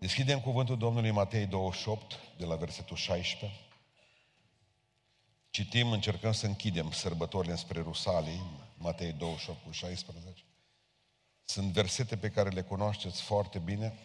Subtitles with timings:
[0.00, 3.58] Deschidem cuvântul Domnului Matei 28, de la versetul 16.
[5.50, 8.42] Citim, încercăm să închidem sărbătorile spre Rusalii,
[8.78, 10.44] Matei 28 cu 16.
[11.44, 13.98] Sunt versete pe care le cunoașteți foarte bine.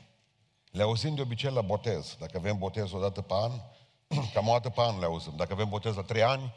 [0.71, 2.16] Le auzim de obicei la botez.
[2.20, 3.52] Dacă avem botez o dată pe an,
[4.34, 5.34] cam o dată pe an le auzim.
[5.36, 6.54] Dacă avem botez la trei ani,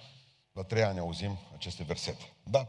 [0.52, 2.32] la trei ani auzim aceste versete.
[2.42, 2.68] Da?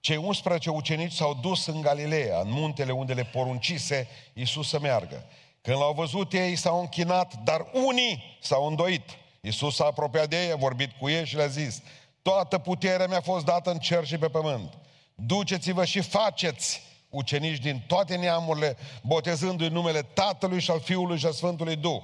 [0.00, 5.24] Cei 11 ucenici s-au dus în Galileea, în muntele unde le poruncise Iisus să meargă.
[5.64, 9.02] Când l-au văzut ei, s-au închinat, dar unii s-au îndoit.
[9.40, 11.82] Iisus s-a apropiat de ei, a vorbit cu ei și le-a zis,
[12.22, 14.78] toată puterea mi-a fost dată în cer și pe pământ.
[15.14, 21.32] Duceți-vă și faceți ucenici din toate neamurile, botezându-i numele Tatălui și al Fiului și al
[21.32, 22.02] Sfântului Duh.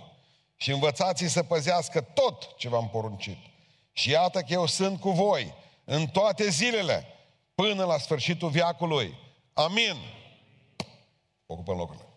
[0.56, 3.38] Și învățați-i să păzească tot ce v-am poruncit.
[3.92, 5.54] Și iată că eu sunt cu voi
[5.84, 7.06] în toate zilele,
[7.54, 9.14] până la sfârșitul viacului.
[9.52, 9.96] Amin.
[11.46, 12.09] Ocupăm locurile.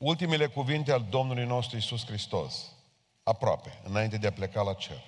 [0.00, 2.72] Ultimele cuvinte al Domnului nostru Isus Hristos,
[3.22, 5.02] aproape, înainte de a pleca la cer.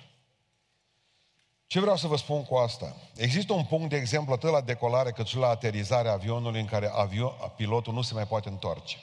[1.67, 2.95] Ce vreau să vă spun cu asta?
[3.15, 6.87] Există un punct, de exemplu, atât la decolare cât și la aterizarea avionului în care
[6.87, 8.97] avion, pilotul nu se mai poate întoarce.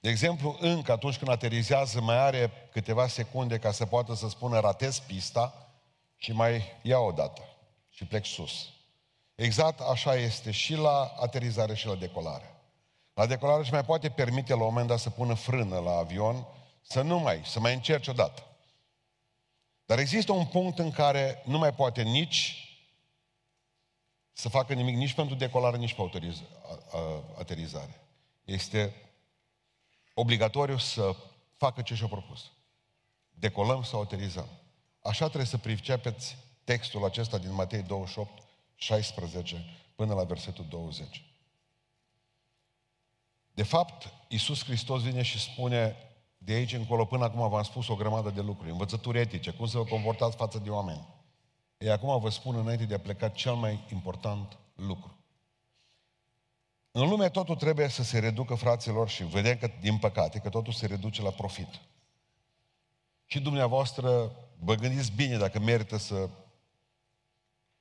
[0.00, 4.60] De exemplu, încă atunci când aterizează mai are câteva secunde ca să poată să spună
[4.60, 5.72] ratez pista
[6.16, 7.42] și mai ia o dată
[7.90, 8.68] și plec sus.
[9.34, 12.51] Exact așa este și la aterizare și la decolare.
[13.14, 16.46] La decolare își mai poate permite la un moment dat să pună frână la avion,
[16.82, 18.46] să nu mai, să mai încerce o dată.
[19.84, 22.66] Dar există un punct în care nu mai poate nici
[24.32, 26.20] să facă nimic, nici pentru decolare, nici pentru
[27.38, 28.00] aterizare.
[28.44, 28.94] Este
[30.14, 31.16] obligatoriu să
[31.56, 32.50] facă ce și-a propus.
[33.30, 34.48] Decolăm sau aterizăm.
[35.02, 38.42] Așa trebuie să pricepeți textul acesta din Matei 28,
[38.74, 41.31] 16 până la versetul 20.
[43.54, 45.96] De fapt, Iisus Hristos vine și spune
[46.38, 49.78] de aici încolo, până acum v-am spus o grămadă de lucruri, învățături etice, cum să
[49.78, 51.06] vă comportați față de oameni.
[51.78, 55.16] Ei, acum vă spun înainte de a pleca cel mai important lucru.
[56.90, 60.72] În lume totul trebuie să se reducă, fraților, și vedem că, din păcate, că totul
[60.72, 61.80] se reduce la profit.
[63.26, 66.28] Și dumneavoastră vă gândiți bine dacă merită să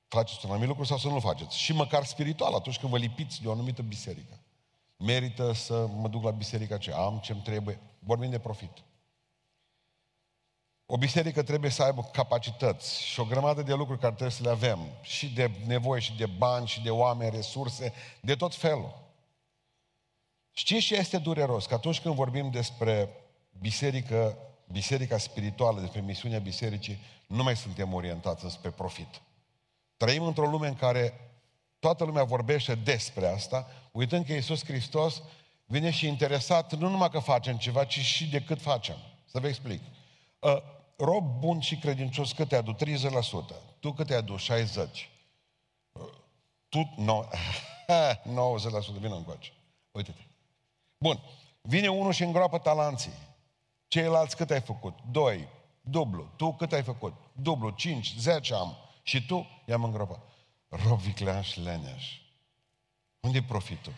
[0.08, 1.58] faceți un anumit lucru sau să nu faceți.
[1.58, 4.41] Și măcar spiritual, atunci când vă lipiți de o anumită biserică.
[5.02, 7.80] Merită să mă duc la biserica aceea, am ce-mi trebuie.
[8.00, 8.72] Vorbim de profit.
[10.86, 14.50] O biserică trebuie să aibă capacități și o grămadă de lucruri care trebuie să le
[14.50, 14.80] avem.
[15.02, 19.02] Și de nevoie, și de bani, și de oameni, resurse, de tot felul.
[20.52, 21.66] Știți ce este dureros?
[21.66, 23.10] Că atunci când vorbim despre
[23.60, 24.38] biserică,
[24.72, 29.22] biserica spirituală, despre misiunea bisericii, nu mai suntem orientați spre profit.
[29.98, 31.31] Trăim într-o lume în care
[31.82, 35.22] toată lumea vorbește despre asta, uitând că Iisus Hristos
[35.66, 38.96] vine și interesat nu numai că facem ceva, ci și de cât facem.
[39.26, 39.82] Să vă explic.
[40.40, 40.58] Uh,
[40.98, 42.76] rob bun și credincios, cât te adu?
[42.76, 42.78] 30%.
[43.80, 44.36] Tu cât te adu?
[44.36, 44.40] 60%.
[45.92, 46.04] Uh,
[46.70, 49.52] tu, no, 90%, vină încoace.
[49.92, 50.22] Uite-te.
[50.98, 51.20] Bun.
[51.62, 53.14] Vine unul și îngroapă talanții.
[53.88, 54.98] Ceilalți cât ai făcut?
[55.12, 55.48] Doi.
[55.82, 56.28] Dublu.
[56.36, 57.14] Tu cât ai făcut?
[57.34, 57.70] Dublu.
[57.70, 58.16] Cinci.
[58.18, 58.78] Zece am.
[59.04, 59.48] Și tu?
[59.66, 60.31] I-am îngropat.
[60.72, 62.20] Rob viclean și leneș.
[63.20, 63.94] unde e profitul?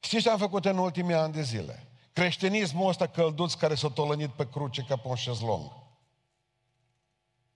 [0.00, 1.86] Știți ce am făcut în ultimii ani de zile?
[2.12, 5.72] Creștinismul ăsta călduț care s-a tolănit pe cruce ca pe un șezlong.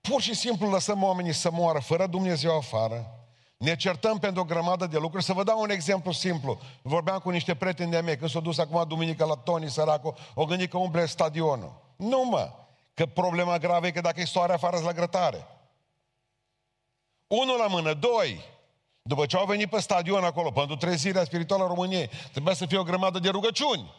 [0.01, 3.21] Pur și simplu lăsăm oamenii să moară fără Dumnezeu afară.
[3.57, 5.25] Ne certăm pentru o grămadă de lucruri.
[5.25, 6.61] Să vă dau un exemplu simplu.
[6.83, 10.45] Vorbeam cu niște prieteni de-a mei, când s-au dus acum duminică la Tony Săracu, o
[10.45, 11.95] gândit că umple stadionul.
[11.97, 12.60] Nu mă!
[13.01, 15.47] Că problema gravă e că dacă e soare afară la grătare.
[17.27, 18.45] Unul la mână, doi.
[19.03, 22.79] După ce au venit pe stadion acolo, pentru trezirea spirituală a României, trebuia să fie
[22.79, 23.95] o grămadă de rugăciuni.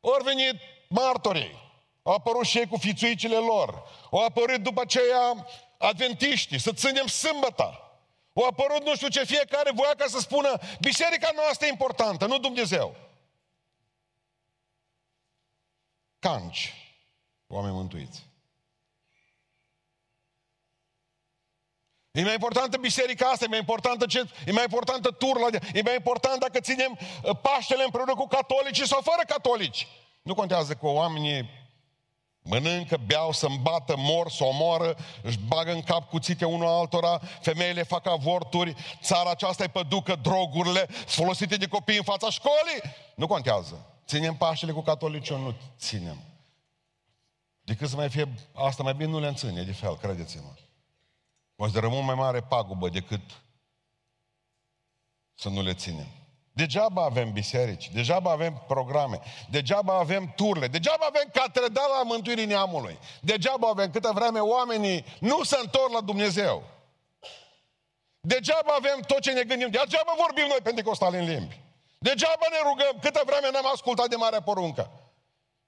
[0.00, 0.54] Ori venit
[0.88, 1.54] martorii,
[2.02, 5.46] au apărut și ei cu fițuicile lor, au apărut după aceea
[5.78, 8.00] adventiștii, să ținem sâmbăta.
[8.34, 12.38] Au apărut nu știu ce, fiecare voia ca să spună, biserica noastră e importantă, nu
[12.38, 12.96] Dumnezeu.
[16.18, 16.79] Canci,
[17.50, 18.28] oameni mântuiți.
[22.10, 25.94] E mai importantă biserica asta, e mai importantă ce, e mai importantă turla, e mai
[25.94, 29.86] important dacă ținem uh, Paștele împreună cu catolici sau fără catolici.
[30.22, 31.48] Nu contează cu oamenii
[32.42, 37.82] mănâncă, beau, să îmbată, mor, să omoară, își bagă în cap cuțite unul altora, femeile
[37.82, 42.80] fac avorturi, țara aceasta e păducă, drogurile folosite de copii în fața școlii.
[43.14, 43.86] Nu contează.
[44.06, 46.29] Ținem Paștele cu catolici, nu ținem.
[47.70, 50.52] Decât să mai fie asta, mai bine nu le înține, de fel, credeți-mă.
[51.56, 53.20] Considerăm mult mai mare pagubă decât
[55.34, 56.06] să nu le ținem.
[56.52, 59.20] Degeaba avem biserici, degeaba avem programe,
[59.50, 65.56] degeaba avem turle, degeaba avem catedrala mântuirii neamului, degeaba avem câtă vreme oamenii nu se
[65.62, 66.62] întorc la Dumnezeu.
[68.20, 71.60] Degeaba avem tot ce ne gândim, degeaba vorbim noi pentecostali în limbi.
[71.98, 74.99] Degeaba ne rugăm câtă vreme n-am ascultat de Marea Poruncă.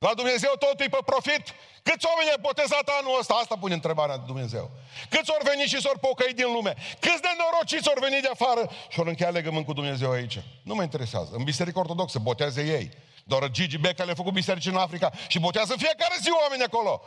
[0.07, 1.45] La Dumnezeu totul e pe profit.
[1.83, 3.35] Câți oameni ai botezat anul ăsta?
[3.35, 4.71] Asta pune întrebarea de Dumnezeu.
[5.11, 6.75] Câți ori veni și s-ori pocăi din lume?
[7.01, 10.39] Câți de norociți ori veni de afară și ori încheia legământ cu Dumnezeu aici?
[10.63, 11.31] Nu mă interesează.
[11.35, 12.91] În biserică ortodoxă botează ei.
[13.25, 17.03] Doar Gigi Beca le-a făcut biserici în Africa și botează fiecare zi oameni acolo.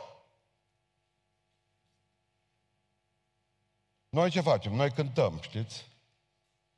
[4.08, 4.72] Noi ce facem?
[4.72, 5.84] Noi cântăm, știți?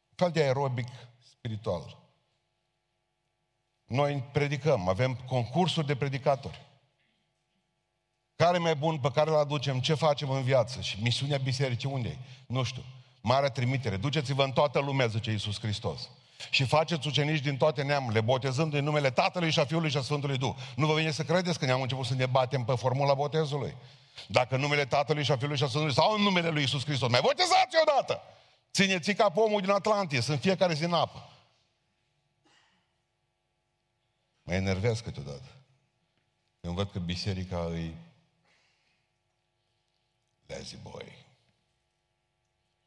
[0.09, 0.89] Un fel de aerobic
[1.31, 2.08] spiritual.
[3.89, 6.67] Noi predicăm, avem concursuri de predicatori.
[8.37, 12.09] Care mai bun pe care îl aducem, ce facem în viață și misiunea bisericii unde
[12.09, 12.17] e?
[12.47, 12.83] Nu știu.
[13.21, 13.97] Marea trimitere.
[13.97, 16.09] Duceți-vă în toată lumea, zice Iisus Hristos.
[16.51, 20.01] Și faceți ucenici din toate neamurile, botezând în numele Tatălui și a Fiului și a
[20.01, 20.55] Sfântului Duh.
[20.77, 23.77] Nu vă vine să credeți că ne-am început să ne batem pe formula botezului.
[24.27, 26.85] Dacă în numele Tatălui și a Fiului și a Sfântului sau în numele lui Iisus
[26.85, 27.11] Hristos.
[27.11, 28.23] Mai botezați odată!
[28.73, 31.29] Țineți ca pomul din Atlantis, în fiecare zi în apă.
[34.49, 35.49] Mă enervez câteodată.
[36.61, 37.97] Când văd că biserica îi
[40.47, 41.27] lazy boy,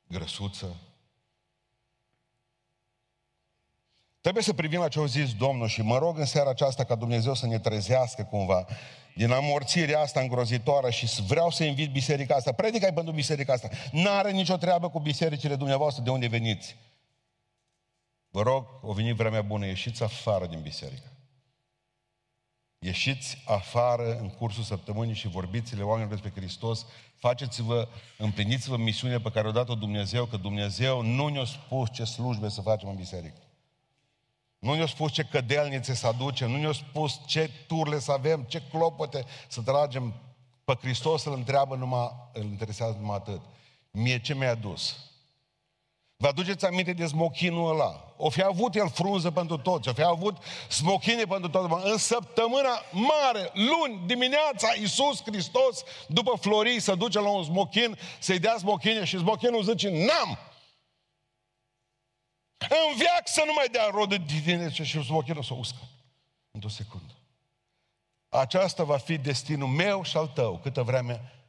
[0.07, 0.75] grăsuță.
[4.21, 6.95] Trebuie să privim la ce au zis Domnul și mă rog în seara aceasta ca
[6.95, 8.67] Dumnezeu să ne trezească cumva
[9.15, 12.51] din amorțirea asta îngrozitoare și vreau să invit biserica asta.
[12.51, 13.69] Predica pentru biserica asta.
[13.91, 16.75] N-are nicio treabă cu bisericile dumneavoastră de unde veniți.
[18.29, 21.10] Vă rog, o venit vremea bună, ieșiți afară din biserică.
[22.83, 26.85] Ieșiți afară în cursul săptămânii și vorbiți-le oamenilor despre Hristos,
[27.15, 27.87] faceți-vă,
[28.17, 32.61] împliniți-vă misiunea pe care o dat-o Dumnezeu, că Dumnezeu nu ne-a spus ce slujbe să
[32.61, 33.41] facem în biserică.
[34.59, 38.61] Nu ne-a spus ce cădelnițe să aducem, nu ne-a spus ce turle să avem, ce
[38.69, 40.13] clopote să tragem.
[40.63, 43.41] Pe Hristos îl întreabă numai, îl interesează numai atât.
[43.91, 45.10] Mie ce mi-a adus?
[46.21, 48.13] Vă aduceți aminte de smochinul ăla?
[48.18, 50.38] O fi avut el frunză pentru toți, o fi avut
[50.69, 51.85] smochine pentru toți.
[51.88, 58.39] În săptămâna mare, luni, dimineața, Iisus Hristos, după florii, să duce la un smochin, să-i
[58.39, 60.39] dea smochine și smochinul zice, n-am!
[62.57, 65.79] În viac să nu mai dea rodă de tine și smochinul să uscă.
[66.51, 67.13] Într-o secundă.
[68.29, 71.40] Aceasta va fi destinul meu și al tău, câtă vreme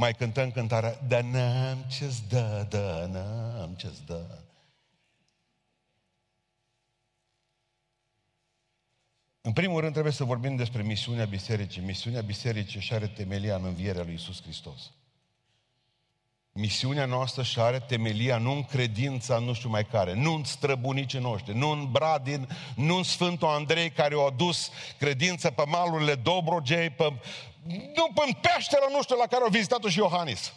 [0.00, 4.38] mai cântăm cântarea Da n-am ce-ți dă, da n-am ce-ți dă.
[9.40, 11.82] În primul rând trebuie să vorbim despre misiunea bisericii.
[11.82, 14.90] Misiunea bisericii și are temelia în învierea lui Isus Hristos.
[16.52, 21.18] Misiunea noastră și are temelia nu în credința nu știu mai care, nu în străbunicii
[21.18, 26.90] noștri, nu în Bradin, nu în Sfântul Andrei care au adus credința pe malurile Dobrogei,
[26.90, 27.12] pe,
[27.66, 30.52] nu în peștera nu știu la care au vizitat-o și Iohannis.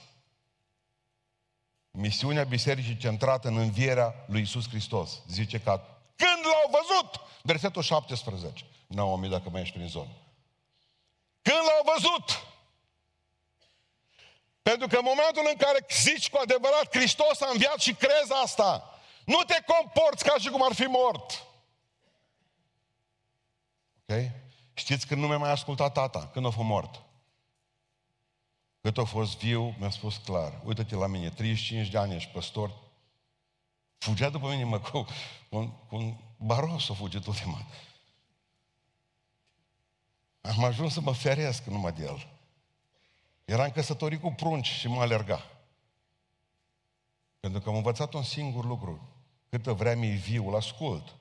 [1.91, 5.21] Misiunea bisericii centrată în învierea lui Isus Hristos.
[5.27, 5.81] Zice că
[6.15, 10.09] când l-au văzut, versetul 17, Naomi, dacă mai ești prin zonă.
[11.41, 12.45] Când l-au văzut,
[14.61, 18.99] pentru că în momentul în care zici cu adevărat Hristos a înviat și crezi asta,
[19.25, 21.43] nu te comporți ca și cum ar fi mort.
[24.07, 24.42] Ok?
[24.73, 27.03] Știți când nu mi-a mai ascultat tata, când a fost mort?
[28.81, 32.73] Cât a fost viu, mi-a spus clar, uite-te la mine, 35 de ani ești păstor,
[33.97, 35.05] fugea după mine, mă, cu,
[35.49, 37.65] un, cu un baros a fugit ultima.
[40.41, 42.27] Am ajuns să mă feresc numai de el.
[43.45, 45.45] Eram căsătorit cu prunci și mă alerga.
[47.39, 49.09] Pentru că am învățat un singur lucru.
[49.49, 51.15] Câtă vreme e viu, îl ascult.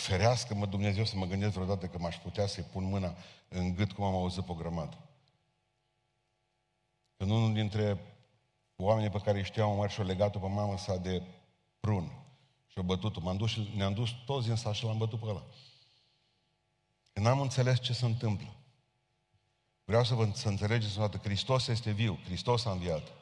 [0.00, 3.14] Ferească-mă Dumnezeu să mă gândesc vreodată că m-aș putea să-i pun mâna
[3.48, 4.98] în gât cum am auzit pe grămadă.
[7.16, 8.00] Când unul dintre
[8.76, 11.22] oamenii pe care îi știam mă și-o legat pe mama sa de
[11.80, 12.12] prun
[12.66, 15.44] și-o bătut M-am dus și ne-am dus toți în sat și l-am bătut pe ăla.
[17.12, 18.54] Când am înțeles ce se întâmplă,
[19.84, 23.12] vreau să vă să înțelegeți că Hristos este viu, Hristos a înviat.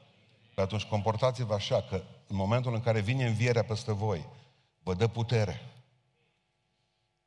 [0.54, 4.26] Pe atunci comportați-vă așa că în momentul în care vine învierea peste voi,
[4.82, 5.77] vă dă putere.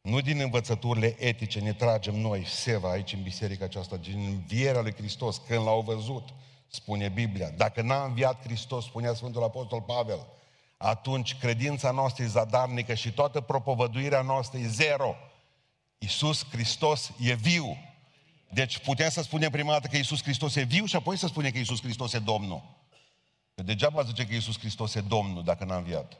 [0.01, 4.93] Nu din învățăturile etice ne tragem noi seva aici în biserica aceasta, din învierea lui
[4.93, 6.29] Hristos, când l-au văzut,
[6.67, 7.49] spune Biblia.
[7.49, 10.27] Dacă n-a înviat Hristos, spunea Sfântul Apostol Pavel,
[10.77, 15.15] atunci credința noastră e zadarnică și toată propovăduirea noastră e zero.
[15.97, 17.77] Iisus Hristos e viu.
[18.49, 21.51] Deci putem să spunem prima dată că Iisus Hristos e viu și apoi să spunem
[21.51, 22.61] că Iisus Hristos e Domnul.
[23.55, 26.17] Că degeaba zice că Iisus Hristos e Domnul dacă n-a înviat.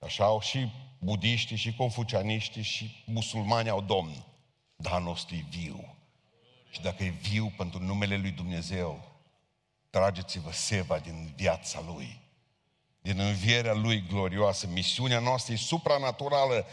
[0.00, 4.24] Așa au și budiștii, și confucianiștii, și musulmani au domn.
[4.76, 5.96] Dar nostru e viu.
[6.70, 9.04] Și dacă e viu pentru numele lui Dumnezeu,
[9.90, 12.20] trageți-vă seva din viața lui,
[13.00, 14.66] din învierea lui glorioasă.
[14.66, 16.66] Misiunea noastră e supranaturală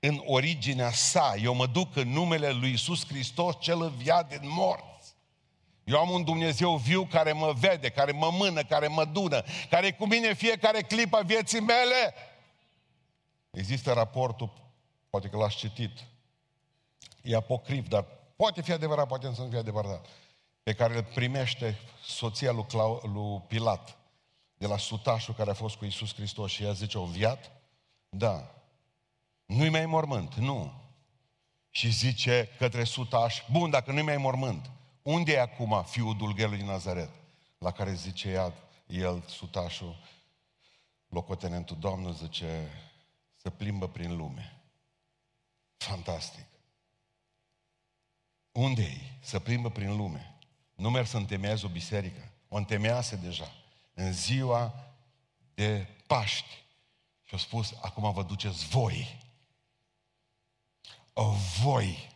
[0.00, 1.34] în originea sa.
[1.42, 5.14] Eu mă duc în numele lui Isus Hristos, cel înviat din morți.
[5.84, 9.86] Eu am un Dumnezeu viu care mă vede, care mă mână, care mă dună, care
[9.86, 12.14] e cu mine fiecare clip a vieții mele.
[13.52, 14.52] Există raportul,
[15.10, 16.04] poate că l-ați citit,
[17.22, 18.04] e apocrif, dar
[18.36, 20.06] poate fi adevărat, poate să nu fie adevărat,
[20.62, 23.96] pe care îl primește soția lui, Clau, lui Pilat,
[24.54, 27.50] de la sutașul care a fost cu Isus Hristos și ea zice, o viat?
[28.08, 28.54] Da.
[29.46, 30.72] Nu-i mai mormânt, nu.
[31.70, 34.70] Și zice către sutaș, bun, dacă nu-i mai mormânt,
[35.02, 37.10] unde e acum fiul dulghelului din Nazaret?
[37.58, 38.52] La care zice ea,
[38.86, 39.96] el, sutașul,
[41.08, 42.70] locotenentul, Doamnă, zice,
[43.42, 44.56] să plimbă prin lume.
[45.76, 46.46] Fantastic.
[48.52, 49.00] unde e?
[49.20, 50.38] Să plimbă prin lume.
[50.74, 52.32] Nu merg să întemeieze o biserică.
[52.48, 53.52] O întemeiase deja.
[53.94, 54.74] În ziua
[55.54, 56.64] de Paști.
[57.22, 59.20] Și a spus, acum vă duceți voi.
[61.12, 61.30] O
[61.62, 62.10] voi.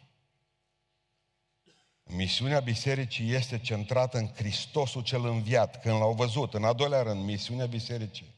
[2.02, 5.80] Misiunea bisericii este centrată în Hristosul cel înviat.
[5.80, 8.34] Când l-au văzut, în a doilea rând, misiunea bisericii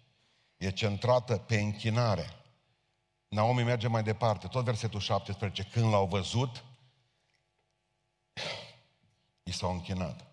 [0.57, 2.39] e centrată pe închinare.
[3.29, 5.65] Naomi merge mai departe, tot versetul 17.
[5.65, 6.65] Când l-au văzut,
[9.43, 10.27] i s-au închinat.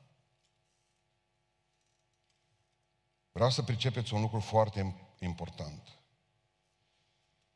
[3.32, 5.90] Vreau să pricepeți un lucru foarte important.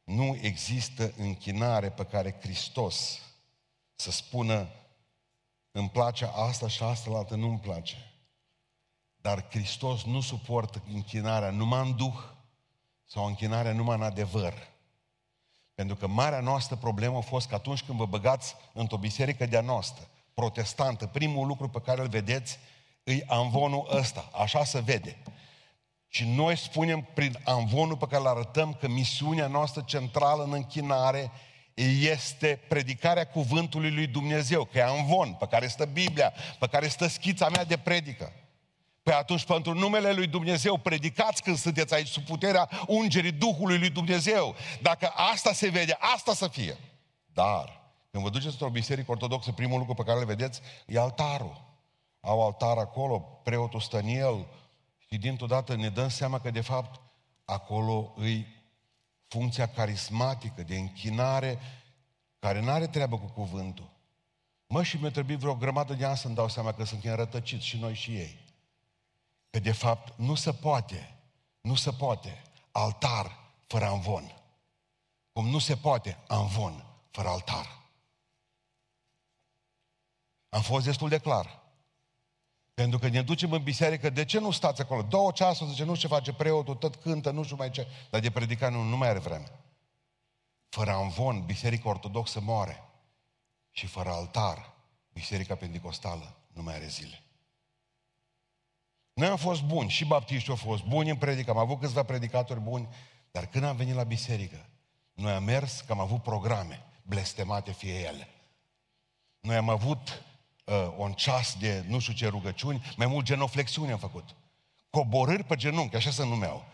[0.04, 3.20] Nu există închinare pe care Hristos
[3.96, 4.70] să spună
[5.72, 8.14] îmi place asta și asta la altă nu-mi place.
[9.22, 12.24] Dar Hristos nu suportă închinarea numai în duh
[13.06, 14.54] sau închinarea numai în adevăr.
[15.80, 19.62] Pentru că marea noastră problemă a fost că atunci când vă băgați într-o biserică de-a
[19.62, 22.60] noastră, protestantă, primul lucru pe care îl vedeți
[23.04, 25.18] îi amvonul ăsta, așa se vede.
[26.08, 31.32] Și noi spunem prin amvonul pe care îl arătăm că misiunea noastră centrală în închinare
[32.00, 37.08] este predicarea cuvântului lui Dumnezeu, că e amvon, pe care stă Biblia, pe care stă
[37.08, 38.34] schița mea de predică.
[39.10, 43.90] Păi atunci, pentru numele lui Dumnezeu, predicați când sunteți aici sub puterea ungerii Duhului lui
[43.90, 44.56] Dumnezeu.
[44.82, 46.78] Dacă asta se vede, asta să fie.
[47.34, 51.62] Dar, când vă duceți într-o biserică ortodoxă, primul lucru pe care le vedeți e altarul.
[52.20, 54.48] Au altar acolo, preotul stă în el,
[55.08, 57.02] și dintr-o dată ne dăm seama că, de fapt,
[57.46, 58.48] acolo îi
[59.28, 61.60] funcția carismatică de închinare
[62.40, 63.90] care nu are treabă cu cuvântul.
[64.68, 67.78] Mă, și mi-a trebuit vreo grămadă de ani să-mi dau seama că suntem rătăciți și
[67.78, 68.48] noi și ei.
[69.50, 71.18] Că de fapt nu se poate,
[71.62, 72.42] nu se poate
[72.72, 74.34] altar fără amvon.
[75.32, 77.80] Cum nu se poate amvon fără altar.
[80.50, 81.60] Am fost destul de clar.
[82.74, 85.02] Pentru că ne ducem în biserică, de ce nu stați acolo?
[85.02, 87.88] Două ceasuri, zice, nu știu ce face preotul, tot cântă, nu știu mai ce.
[88.10, 89.52] Dar de predicat nu, nu mai are vreme.
[90.70, 92.84] Fără amvon, biserica ortodoxă moare.
[93.72, 94.74] Și fără altar,
[95.14, 97.24] biserica pentecostală nu mai are zile.
[99.20, 102.60] Noi am fost buni, și baptiștii au fost buni în predică, am avut câțiva predicatori
[102.60, 102.88] buni,
[103.32, 104.66] dar când am venit la biserică,
[105.14, 108.28] noi am mers că am avut programe, blestemate fie ele.
[109.40, 110.24] Noi am avut
[110.66, 114.36] uh, un ceas de nu știu ce rugăciuni, mai mult genoflexiuni am făcut.
[114.90, 116.66] Coborâri pe genunchi, așa se numeau.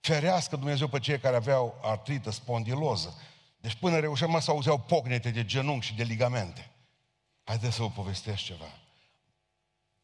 [0.00, 3.18] Ferească Dumnezeu pe cei care aveau artrită spondiloză.
[3.56, 6.70] Deci până reușeam să auzeau pocnete de genunchi și de ligamente.
[7.44, 8.85] Haideți să vă povestesc ceva.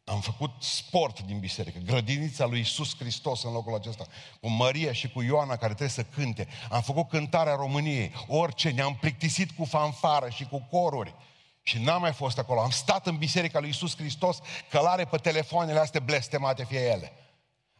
[0.04, 4.06] Am făcut sport din biserică, grădinița lui Isus Hristos în locul acesta,
[4.40, 6.48] cu Maria și cu Ioana care trebuie să cânte.
[6.70, 11.14] Am făcut cântarea României, orice, ne-am plictisit cu fanfară și cu coruri.
[11.62, 12.60] Și n-am mai fost acolo.
[12.60, 14.38] Am stat în biserica lui Isus Hristos,
[14.70, 17.12] călare pe telefoanele astea blestemate fie ele.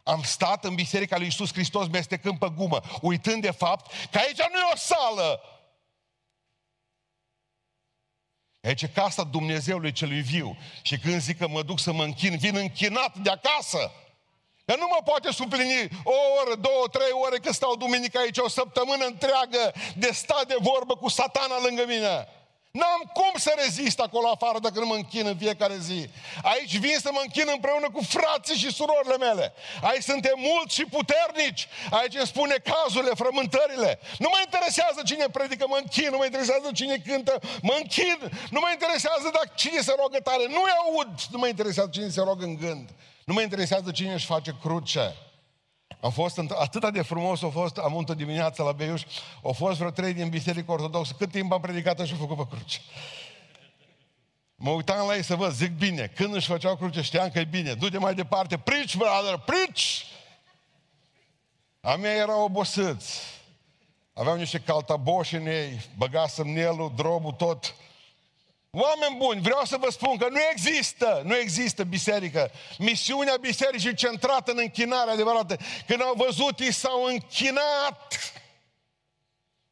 [0.03, 4.37] Am stat în biserica lui Isus Hristos mestecând pe gumă, uitând de fapt că aici
[4.37, 5.41] nu e o sală.
[8.63, 10.57] Aici e casa Dumnezeului celui viu.
[10.81, 13.91] Și când zic că mă duc să mă închin, vin închinat de acasă.
[14.65, 18.49] Că nu mă poate suplini o oră, două, trei ore că stau duminica aici, o
[18.49, 22.27] săptămână întreagă de stat de vorbă cu satana lângă mine.
[22.81, 26.09] N-am cum să rezist acolo afară dacă nu mă închin în fiecare zi.
[26.43, 29.53] Aici vin să mă închin împreună cu frații și surorile mele.
[29.81, 31.67] Aici suntem mulți și puternici.
[31.99, 33.99] Aici îmi spune cazurile, frământările.
[34.23, 36.09] Nu mă interesează cine predică, mă închin.
[36.11, 38.19] Nu mă interesează cine cântă, mă închin.
[38.49, 40.45] Nu mă interesează dacă cine se rogă tare.
[40.55, 41.13] Nu-i aud.
[41.31, 42.89] Nu mă interesează cine se rogă în gând.
[43.25, 45.15] Nu mă interesează cine își face cruce.
[46.03, 49.03] Am fost atât de frumos, a fost, am untă dimineața la Beiuș,
[49.43, 52.79] au fost vreo trei din Biserică Ortodoxă, cât timp am predicat și făcut pe cruce.
[54.55, 57.43] Mă uitam la ei să văd, zic bine, când își făceau cruce știam că e
[57.43, 59.81] bine, du-te mai departe, preach, brother, preach!
[61.81, 63.19] A mea erau obosiți.
[64.13, 67.75] Aveau niște caltaboși în ei, băga semnelul, drobul, tot.
[68.77, 72.51] Oameni buni, vreau să vă spun că nu există, nu există biserică.
[72.77, 75.57] Misiunea bisericii centrată în închinare adevărată.
[75.87, 78.33] Când au văzut, ei s-au închinat.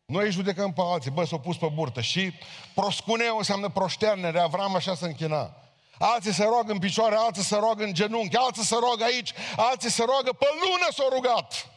[0.05, 2.01] Noi judecăm pe alții, bă, s-au pus pe burtă.
[2.01, 2.33] Și
[2.73, 5.55] proscuneu înseamnă proșternere, Avram așa se închina.
[5.99, 9.91] Alții se roagă în picioare, alții se roagă în genunchi, alții se roagă aici, alții
[9.91, 11.69] se roagă pe lună s-au rugat.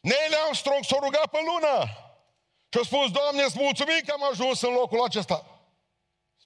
[0.00, 1.84] Neil Armstrong s-a rugat pe lună.
[2.68, 5.53] Și a spus, Doamne, îți mulțumim că am ajuns în locul acesta.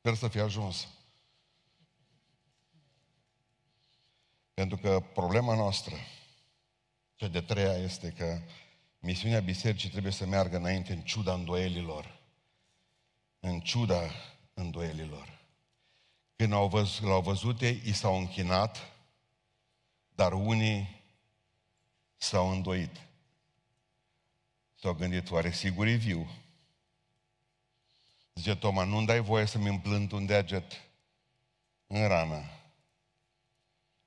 [0.08, 0.88] Sper să fie ajuns.
[4.54, 5.94] Pentru că problema noastră,
[7.14, 8.40] cea de treia, este că
[8.98, 12.20] misiunea bisericii trebuie să meargă înainte în ciuda îndoielilor.
[13.40, 14.10] În ciuda
[14.54, 15.40] îndoielilor.
[16.36, 18.92] Când au văzut, l-au văzut ei, i s-au închinat,
[20.14, 21.02] dar unii
[22.16, 23.00] s-au îndoit.
[24.74, 26.28] S-au gândit, oare sigur e viu?
[28.38, 30.72] Zice Toma, nu-mi dai voie să-mi împlânt un deget
[31.86, 32.42] în rană.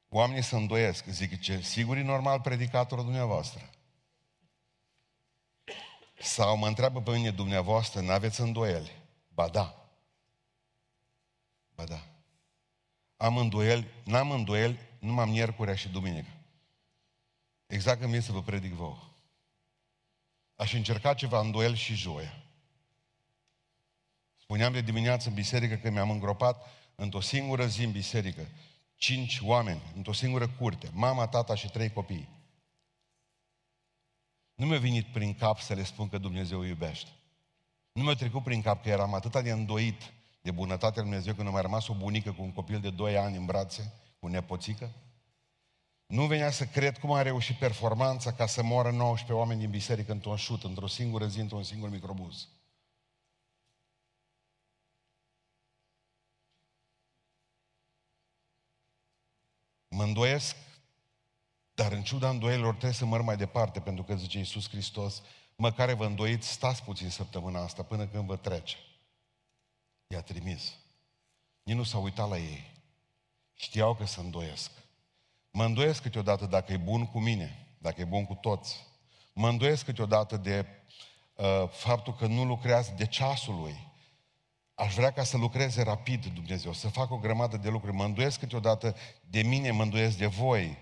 [0.10, 1.06] Oamenii se îndoiesc.
[1.06, 3.70] Zic, ce sigur e normal predicatorul dumneavoastră.
[6.20, 8.92] Sau mă întreabă pe mine dumneavoastră, n-aveți îndoieli?
[9.28, 9.90] Ba da.
[11.76, 12.04] Ba da.
[13.18, 16.32] Am îndoieli, n-am îndoieli, nu m-am miercurea și duminică.
[17.68, 19.00] Exact când vine să vă predic vouă.
[20.56, 22.44] Aș încerca ceva îndoiel și joia.
[24.52, 28.48] Spuneam de dimineață în biserică că mi-am îngropat într-o singură zi în biserică
[28.96, 32.30] cinci oameni, într-o singură curte, mama, tata și trei copii.
[34.56, 37.10] Nu mi-a venit prin cap să le spun că Dumnezeu îi iubește.
[37.92, 41.48] Nu mi-a trecut prin cap că eram atât de îndoit de bunătatea lui Dumnezeu când
[41.48, 44.92] a mai rămas o bunică cu un copil de 2 ani în brațe, cu nepoțică.
[46.06, 50.12] Nu venea să cred cum a reușit performanța ca să moară 19 oameni din biserică
[50.12, 52.48] într-un șut, într-o singură zi, într-un singur microbuz.
[60.02, 60.56] Mă îndoiesc,
[61.74, 65.22] dar în ciuda îndoielor trebuie să măr mai departe, pentru că zice Iisus Hristos,
[65.56, 68.78] măcar vă îndoiți, stați puțin săptămâna asta până când vă trece.
[70.08, 70.74] I-a trimis.
[71.64, 72.72] Nici nu s-a uitat la ei.
[73.54, 74.72] Știau că se îndoiesc.
[75.52, 78.88] Mă îndoiesc câteodată dacă e bun cu mine, dacă e bun cu toți.
[79.34, 80.66] Mă îndoiesc câteodată de
[81.36, 83.91] uh, faptul că nu lucrează de ceasul lui.
[84.82, 87.96] Aș vrea ca să lucreze rapid Dumnezeu, să facă o grămadă de lucruri.
[87.96, 88.96] Mă îndoiesc câteodată
[89.30, 90.78] de mine, mă îndoiesc de voi.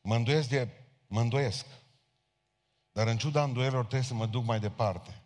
[0.00, 0.68] Mă îndoiesc de...
[1.06, 1.66] Mă îndoiesc.
[2.92, 5.22] Dar în ciuda îndoielor trebuie să mă duc mai departe.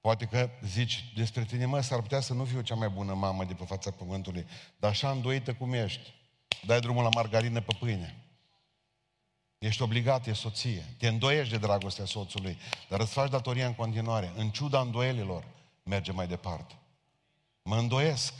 [0.00, 3.44] Poate că zici despre tine, mă, s-ar putea să nu fiu cea mai bună mamă
[3.44, 6.14] de pe fața pământului, dar așa îndoită cum ești.
[6.66, 8.24] Dai drumul la margarină pe pâine.
[9.58, 10.84] Ești obligat, e soție.
[10.98, 14.32] Te îndoiești de dragostea soțului, dar îți faci datoria în continuare.
[14.36, 15.44] În ciuda îndoielilor,
[15.82, 16.74] merge mai departe.
[17.68, 18.34] Mă îndoiesc.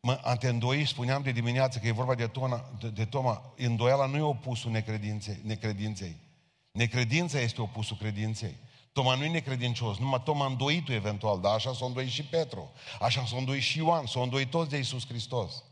[0.00, 3.52] Mă, a te îndoi, spuneam de dimineață că e vorba de, tona, de, de Toma,
[3.56, 6.16] îndoiala nu e opusul necredinței, necredinței.
[6.70, 8.56] Necredința este opusul credinței.
[8.92, 13.24] Toma nu e necredincios, numai Toma îndoit eventual, dar așa s-a îndoit și Petru, așa
[13.24, 15.62] s-a îndoit și Ioan, s-a îndoit toți de Iisus Hristos.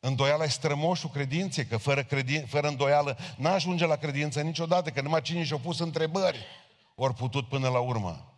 [0.00, 5.22] Îndoiala e strămoșul credinței, că fără, credin, fără îndoială n-ajunge la credință niciodată, că numai
[5.22, 6.38] cine și-a pus întrebări
[6.94, 8.34] ori putut până la urmă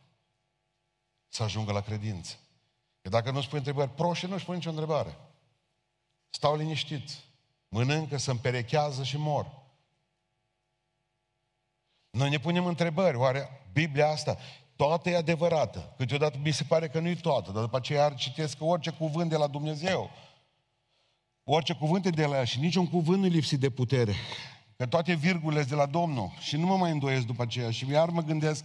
[1.29, 2.37] să ajungă la credință.
[3.07, 5.17] Că dacă nu spui întrebări, proștii nu-și pun nicio întrebare.
[6.31, 7.25] Stau liniștiți.
[7.69, 9.53] Mănâncă, se împerechează și mor.
[12.11, 13.17] Noi ne punem întrebări.
[13.17, 14.39] Oare Biblia asta,
[14.77, 15.95] toată e adevărată?
[15.97, 19.37] Câteodată mi se pare că nu e toată, dar după aceea citesc orice cuvânt de
[19.37, 20.11] la Dumnezeu.
[21.45, 24.15] Orice cuvânt e de la ea și niciun cuvânt nu lipsit de putere.
[24.77, 26.33] Că toate virgulele de la Domnul.
[26.39, 27.71] Și nu mă mai îndoiesc după aceea.
[27.71, 28.65] Și iar mă gândesc,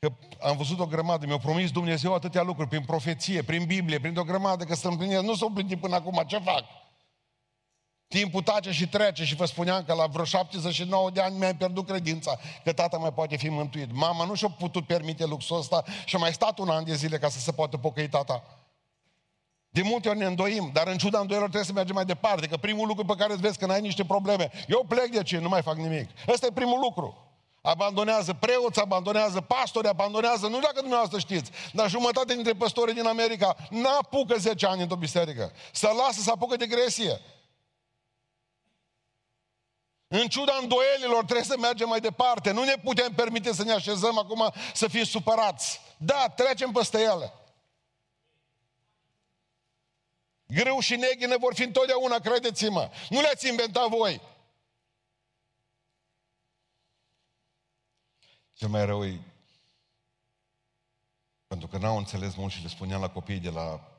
[0.00, 4.16] Că am văzut o grămadă, mi-a promis Dumnezeu atâtea lucruri, prin profeție, prin Biblie, prin
[4.16, 5.22] o grămadă, că să împlinesc.
[5.22, 6.64] Nu s-au împlinit până acum, ce fac?
[8.08, 11.86] Timpul tace și trece și vă spuneam că la vreo 79 de ani mi-am pierdut
[11.86, 13.92] credința că tata mai poate fi mântuit.
[13.92, 17.18] Mama nu și-a putut permite luxul ăsta și a mai stat un an de zile
[17.18, 18.42] ca să se poată pocăi tata.
[19.68, 22.56] De multe ori ne îndoim, dar în ciuda îndoielor trebuie să mergem mai departe, că
[22.56, 25.48] primul lucru pe care îți vezi când ai niște probleme, eu plec de ce, nu
[25.48, 26.08] mai fac nimic.
[26.28, 27.29] Ăsta e primul lucru.
[27.62, 33.56] Abandonează preoți, abandonează pastori, abandonează, nu dacă dumneavoastră știți, dar jumătate dintre păstorii din America
[33.70, 35.52] n-apucă 10 ani într-o biserică.
[35.72, 37.20] Să lasă să apucă de gresie.
[40.08, 42.50] În ciuda îndoielilor trebuie să mergem mai departe.
[42.50, 45.80] Nu ne putem permite să ne așezăm acum să fim supărați.
[45.96, 47.32] Da, trecem peste ele.
[50.46, 52.90] Grâu și neghină vor fi întotdeauna, credeți-mă.
[53.08, 54.20] Nu le-ați inventat voi.
[58.60, 59.20] Cel mai rău e
[61.46, 63.92] pentru că n-au înțeles mult și le spuneam la copiii de la,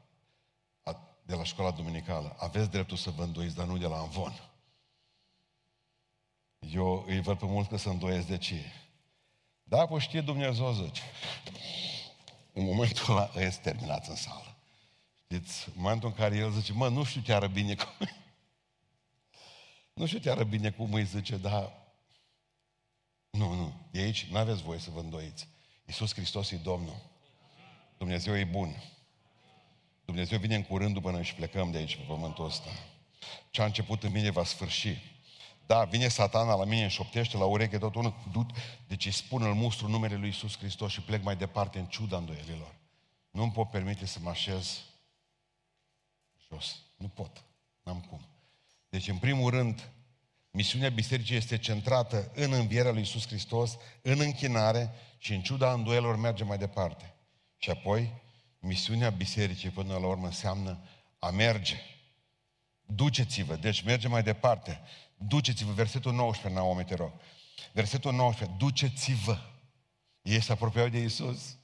[1.21, 4.49] de la școala duminicală, aveți dreptul să vă îndoiți, dar nu de la învon.
[6.59, 8.71] Eu îi văd pe mult că se îndoiesc de ce.
[9.63, 11.01] Da, păi știe Dumnezeu, zice.
[12.53, 14.55] În momentul ăla este terminat în sală.
[15.23, 18.09] Știți, în momentul în care el zice, mă, nu știu te ară bine cum...
[19.93, 21.80] nu știu te ară bine cum îi zice, dar...
[23.31, 25.47] Nu, nu, de aici nu aveți voie să vă îndoiți.
[25.85, 26.95] Iisus Hristos e Domnul.
[27.97, 28.83] Dumnezeu e bun.
[30.05, 32.69] Dumnezeu vine în curând după noi și plecăm de aici, pe pământul ăsta.
[33.49, 34.97] Ce a început în mine va sfârși.
[35.65, 38.15] Da, vine satana la mine, șoptește la ureche tot unul,
[38.87, 42.17] deci îi spun îl mustru numele lui Iisus Hristos și plec mai departe în ciuda
[42.17, 42.75] îndoielilor.
[43.29, 44.81] Nu-mi pot permite să mă așez
[46.49, 46.79] jos.
[46.97, 47.43] Nu pot.
[47.83, 48.21] N-am cum.
[48.89, 49.89] Deci, în primul rând,
[50.51, 56.15] misiunea bisericii este centrată în învierea lui Iisus Hristos, în închinare și în ciuda îndoielor
[56.15, 57.13] merge mai departe.
[57.57, 58.21] Și apoi,
[58.59, 60.79] misiunea bisericii până la urmă înseamnă
[61.19, 61.75] a merge.
[62.81, 63.55] Duceți-vă.
[63.55, 64.81] Deci mergem mai departe.
[65.17, 65.71] Duceți-vă.
[65.71, 67.11] Versetul 19, Naomi, te rog.
[67.73, 68.57] Versetul 19.
[68.57, 69.37] Duceți-vă.
[70.21, 71.57] Ei se apropiau de Iisus.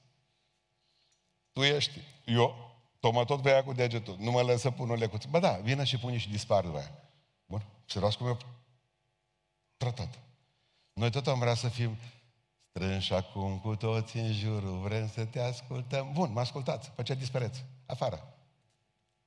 [1.52, 2.00] Tu ești.
[2.26, 2.68] Eu,
[3.00, 4.16] Toma tot vrea cu degetul.
[4.20, 5.28] Nu mă lăsă pun o lecuță.
[5.30, 6.92] Bă da, vină și pune și dispar după aia.
[7.46, 7.66] Bun?
[7.86, 8.38] Serios cum eu
[9.78, 10.20] tratat.
[10.94, 11.98] Noi tot am vrea să fim
[12.70, 16.12] strânși acum cu toți în jurul, vrem să te ascultăm.
[16.14, 17.64] Bun, mă ascultați, pe ce dispereți?
[17.86, 18.34] Afară.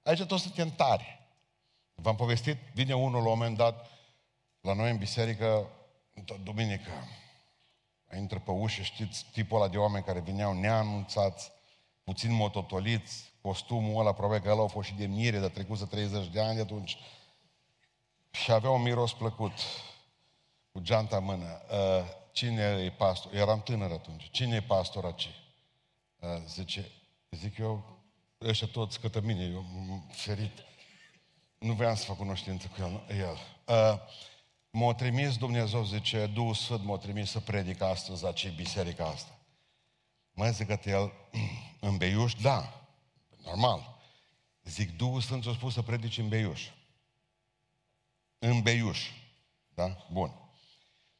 [0.02, 1.18] Aici toți suntem tari.
[1.94, 3.86] V-am povestit, vine unul la un moment dat
[4.60, 5.66] la noi în biserică,
[6.42, 6.90] duminică,
[8.16, 11.50] intră pe ușă, știți, tipul ăla de oameni care vineau neanunțați,
[12.04, 16.26] puțin mototoliți, costumul ăla, probabil că ăla a fost și de mire, de trecut 30
[16.26, 16.96] de ani de atunci.
[18.30, 19.52] Și avea un miros plăcut,
[20.72, 21.62] cu geanta în mână.
[21.70, 23.34] Uh, cine e pastor?
[23.34, 24.30] Eram tânăr atunci.
[24.30, 25.28] Cine e pastor aici?
[26.18, 26.90] Uh, zice,
[27.30, 27.98] zic eu,
[28.40, 29.64] ăștia toți către mine, eu
[30.10, 30.64] ferit.
[31.58, 33.16] Nu vreau să fac cunoștință cu el.
[33.16, 33.38] el.
[33.66, 34.00] Uh,
[34.70, 39.38] m-a trimis Dumnezeu, zice, Duhul Sfânt m-a trimis să predic astăzi la cei biserica asta.
[40.32, 41.12] Mă zic că el,
[41.88, 42.86] în Beiuș, da,
[43.44, 43.98] normal.
[44.62, 46.68] Zic, Duhul Sfânt a spus să predici în Beiuș.
[48.38, 49.10] În Beiuș.
[49.74, 50.06] Da?
[50.12, 50.39] Bun.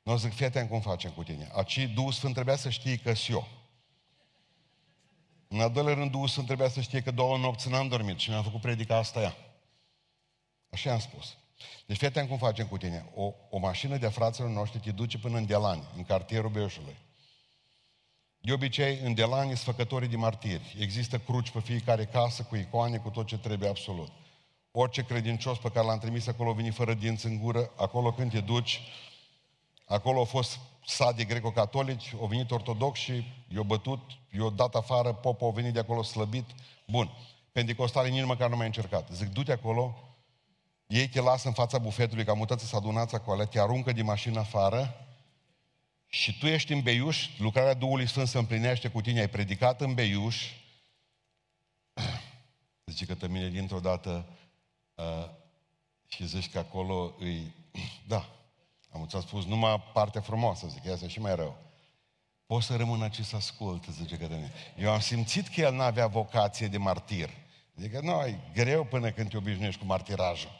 [0.03, 1.51] Nu zic, fii atent cum facem cu tine.
[1.53, 3.49] Aci Duhul Sfânt trebuia să știe că eu.
[5.49, 8.31] În al doilea rând, Duhul Sfânt trebuia să știe că două nopți n-am dormit și
[8.31, 9.37] mi-am făcut predica asta ea.
[10.71, 11.37] Așa am spus.
[11.87, 13.11] Deci fii atent cum facem cu tine.
[13.15, 16.97] O, o mașină de fraților noștri te duce până în Delani, în cartierul Beiușului.
[18.41, 20.77] De obicei, în Delani sunt făcătorii de martiri.
[20.79, 24.13] Există cruci pe fiecare casă, cu icoane, cu tot ce trebuie absolut.
[24.71, 28.41] Orice credincios pe care l-am trimis acolo vine fără dinți în gură, acolo când te
[28.41, 28.81] duci,
[29.95, 33.25] acolo au fost sadi greco-catolici, au venit ortodoxi,
[33.55, 34.01] i-au bătut,
[34.37, 36.45] i-au dat afară, popul au venit de acolo slăbit.
[36.87, 37.11] Bun.
[37.53, 39.09] Pentecostalii nici măcar nu mai încercat.
[39.13, 39.99] Zic, du-te acolo,
[40.87, 44.39] ei te lasă în fața bufetului, ca mutați să adunați acolo, te aruncă din mașină
[44.39, 44.95] afară
[46.07, 49.95] și tu ești în Beiuș, lucrarea Duhului Sfânt se împlinește cu tine, ai predicat în
[49.95, 50.53] Beiuș,
[52.87, 54.27] zice că te mine dintr-o dată
[54.95, 55.29] uh,
[56.09, 57.55] și zici că acolo îi...
[58.07, 58.29] Da,
[58.93, 61.57] am ți spus numai partea frumoasă, zic, asta e și mai rău.
[62.47, 64.53] Poți să rămân aici să ascult, zice că mine.
[64.77, 67.31] Eu am simțit că el n-avea vocație de martir.
[67.79, 70.51] Adică, nu, e greu până când te obișnuiești cu martirajul.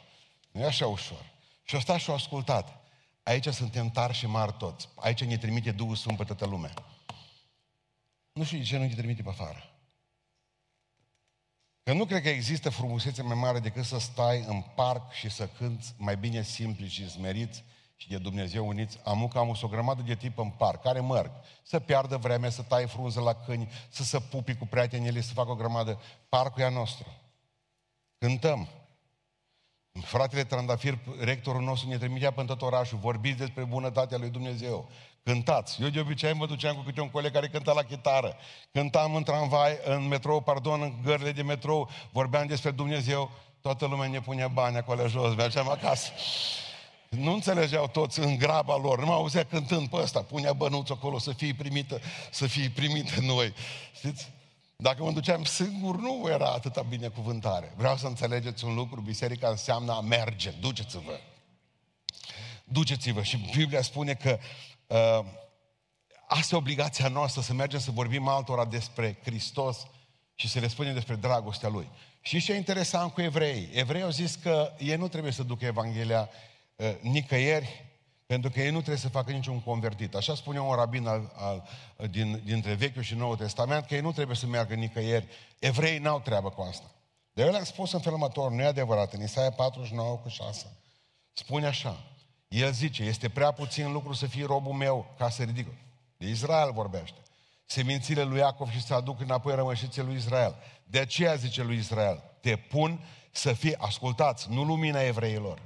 [0.51, 1.25] Nu e așa ușor.
[1.63, 2.81] Și ăsta și-o ascultat.
[3.23, 4.89] Aici suntem tari și mari toți.
[4.95, 6.73] Aici ne trimite Duhul Sfânt pe toată lumea.
[8.31, 9.71] Nu știu de ce nu ne trimite pe afară.
[11.83, 15.47] Că nu cred că există frumusețe mai mare decât să stai în parc și să
[15.47, 17.63] cânți mai bine simpli și smeriți
[18.01, 18.99] și de Dumnezeu uniți.
[19.03, 21.31] Am că am o grămadă de tip în parc, care merg,
[21.63, 25.51] să piardă vremea, să tai frunză la câini, să se pupi cu prietenii, să facă
[25.51, 26.01] o grămadă.
[26.29, 27.07] Parcul e a nostru.
[28.17, 28.67] Cântăm,
[30.01, 32.97] Fratele Trandafir, rectorul nostru, ne trimitea până tot orașul.
[32.97, 34.89] Vorbiți despre bunătatea lui Dumnezeu.
[35.23, 35.81] Cântați.
[35.81, 38.35] Eu de obicei mă duceam cu câte un coleg care cânta la chitară.
[38.71, 41.89] Cântam în tramvai, în metrou, pardon, în gările de metrou.
[42.11, 43.31] Vorbeam despre Dumnezeu.
[43.61, 45.35] Toată lumea ne punea bani acolo jos.
[45.35, 46.11] Mergeam acasă.
[47.17, 48.99] Nu înțelegeau toți în graba lor.
[48.99, 50.21] Nu mă auzea cântând pe ăsta.
[50.21, 53.53] Punea bănuț acolo să fie primită, să fie primită noi.
[53.95, 54.31] Știți?
[54.75, 57.73] Dacă mă duceam singur, nu era atâta binecuvântare.
[57.77, 61.19] Vreau să înțelegeți un lucru, biserica înseamnă a merge, duceți-vă.
[62.63, 63.23] duceți-vă.
[63.23, 64.39] Și Biblia spune că
[64.87, 65.25] uh,
[66.27, 69.87] asta e obligația noastră, să mergem să vorbim altora despre Hristos
[70.35, 71.87] și să le spunem despre dragostea Lui.
[72.21, 73.69] Și ce e interesant cu evrei?
[73.73, 76.49] Evrei au zis că ei nu trebuie să ducă Evanghelia uh,
[77.01, 77.85] nicăieri,
[78.25, 80.15] pentru că ei nu trebuie să facă niciun convertit.
[80.15, 81.69] Așa spune un rabin al, al,
[82.09, 85.27] din, dintre Vechiul și Noul Testament, că ei nu trebuie să meargă nicăieri.
[85.59, 86.91] Evrei n-au treabă cu asta.
[87.33, 90.77] De eu le-am spus în felul următor, nu e adevărat, în Isaia 49 cu 6,
[91.33, 92.03] spune așa,
[92.47, 95.67] el zice, este prea puțin lucru să fii robul meu ca să ridic.
[96.17, 97.17] De Israel vorbește.
[97.65, 100.55] Semințile lui Iacov și să aduc înapoi rămășițe lui Israel.
[100.83, 105.61] De aceea zice lui Israel, te pun să fii, ascultați, nu lumina evreilor,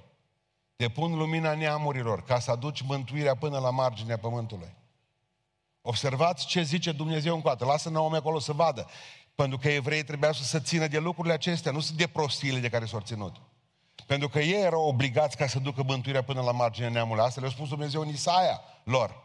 [0.75, 4.75] te pun lumina neamurilor ca să aduci mântuirea până la marginea pământului.
[5.81, 7.65] Observați ce zice Dumnezeu încoată.
[7.65, 8.87] Lasă Naomi acolo să vadă.
[9.35, 12.85] Pentru că evreii trebuiau să se țină de lucrurile acestea, nu de prostiile de care
[12.85, 13.35] s-au ținut.
[14.05, 17.23] Pentru că ei erau obligați ca să ducă mântuirea până la marginea neamului.
[17.23, 19.23] Asta le-a spus Dumnezeu în Isaia lor.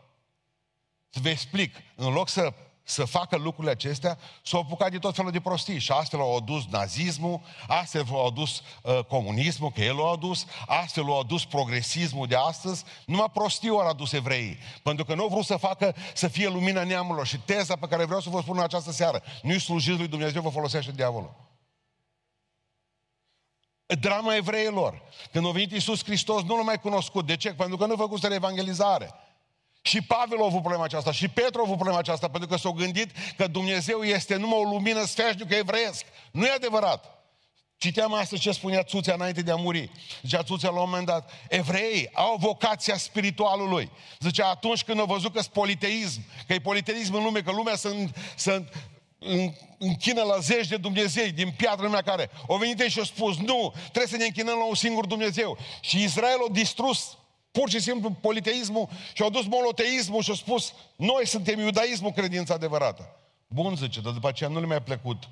[1.08, 1.76] Să vă explic.
[1.94, 2.52] În loc să
[2.82, 5.78] să facă lucrurile acestea, s-au apucat de tot felul de prostii.
[5.78, 11.04] Și astfel au adus nazismul, astfel au adus uh, comunismul, că el l-a adus, astfel
[11.04, 14.58] au adus progresismul de astăzi, numai prostii au adus evreii.
[14.82, 17.26] Pentru că nu au vrut să facă, să fie lumina neamurilor.
[17.26, 20.42] Și teza pe care vreau să vă spun în această seară, nu-i slujiți lui Dumnezeu,
[20.42, 21.48] vă folosește diavolul.
[23.86, 25.02] Drama evreilor.
[25.32, 27.26] Când a venit Iisus Hristos, nu l-a mai cunoscut.
[27.26, 27.54] De ce?
[27.54, 29.14] Pentru că nu făcut evangelizare.
[29.82, 32.72] Și Pavel a avut problema aceasta, și Petru a avut problema aceasta, pentru că s-au
[32.72, 36.04] gândit că Dumnezeu este numai o lumină sfeșnică evreiesc.
[36.32, 37.20] Nu e adevărat.
[37.76, 39.90] Citeam astăzi ce spunea Țuțea înainte de a muri.
[40.22, 43.90] Zicea Țuțea la un moment dat, evreii au vocația spiritualului.
[44.18, 48.08] Zicea, atunci când au văzut că politeism, că e politeism în lume, că lumea se,
[48.36, 48.64] se
[49.78, 52.30] închină la zeci de Dumnezei din piatră lumea care.
[52.48, 55.58] Au venit și au spus, nu, trebuie să ne închinăm la un singur Dumnezeu.
[55.80, 57.18] Și Israel a distrus
[57.50, 62.54] pur și simplu politeismul și au dus monoteismul și au spus noi suntem iudaismul credința
[62.54, 63.16] adevărată.
[63.46, 65.28] Bun, zice, dar după aceea nu le mai plăcut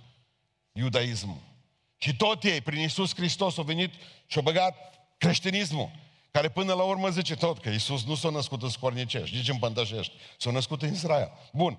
[0.72, 1.36] iudaismul.
[1.96, 3.92] Și tot ei, prin Isus Hristos, au venit
[4.26, 4.74] și au băgat
[5.18, 5.90] creștinismul,
[6.30, 9.58] care până la urmă zice tot că Isus nu s-a născut în Scornicești, nici în
[9.58, 11.32] Pântășești, s-a născut în Israel.
[11.52, 11.78] Bun.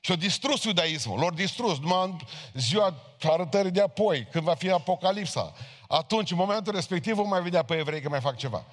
[0.00, 2.18] Și au distrus iudaismul, l-au distrus, numai în
[2.60, 5.54] ziua arătării de apoi, când va fi Apocalipsa.
[5.88, 8.64] Atunci, în momentul respectiv, vom mai vedea pe evrei că mai fac ceva.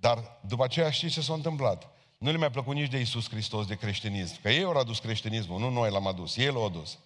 [0.00, 1.88] Dar după aceea știți ce s-a întâmplat?
[2.18, 4.42] Nu le mai plăcut nici de Isus Hristos, de creștinism.
[4.42, 6.36] Că ei au adus creștinismul, nu noi l-am adus.
[6.36, 6.98] Ei l-au adus.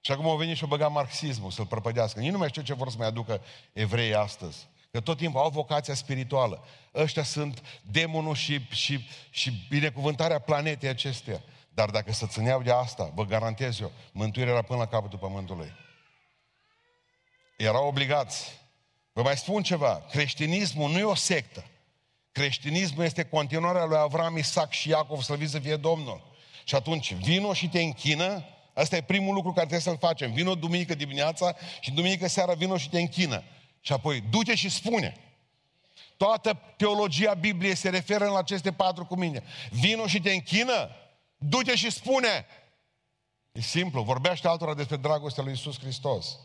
[0.00, 2.20] Și acum au venit și au băgat marxismul să-l prăpădească.
[2.20, 3.40] Nici nu mai știu ce vor să mai aducă
[3.72, 4.68] evreii astăzi.
[4.90, 6.64] Că tot timpul au vocația spirituală.
[6.94, 11.42] Ăștia sunt demonul și, și, și binecuvântarea planetei acesteia.
[11.74, 15.72] Dar dacă să țineau de asta, vă garantez eu, mântuirea era până la capătul pământului.
[17.56, 18.60] Erau obligați.
[19.12, 21.64] Vă mai spun ceva, creștinismul nu e o sectă.
[22.32, 26.30] Creștinismul este continuarea lui Avram, Isaac și Iacov, să să fie Domnul.
[26.64, 30.32] Și atunci, vino și te închină, Asta e primul lucru care trebuie să-l facem.
[30.32, 33.42] Vino duminică dimineața și duminică seara vino și te închină.
[33.80, 35.16] Și apoi, du-te și spune.
[36.16, 39.42] Toată teologia Bibliei se referă la aceste patru cuvinte.
[39.70, 40.90] Vino și te închină,
[41.36, 42.46] du-te și spune.
[43.52, 46.38] E simplu, vorbește altora despre dragostea lui Isus Hristos.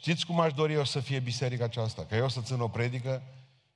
[0.00, 2.04] Știți cum aș dori eu să fie biserica aceasta?
[2.04, 3.22] Că eu să țin o predică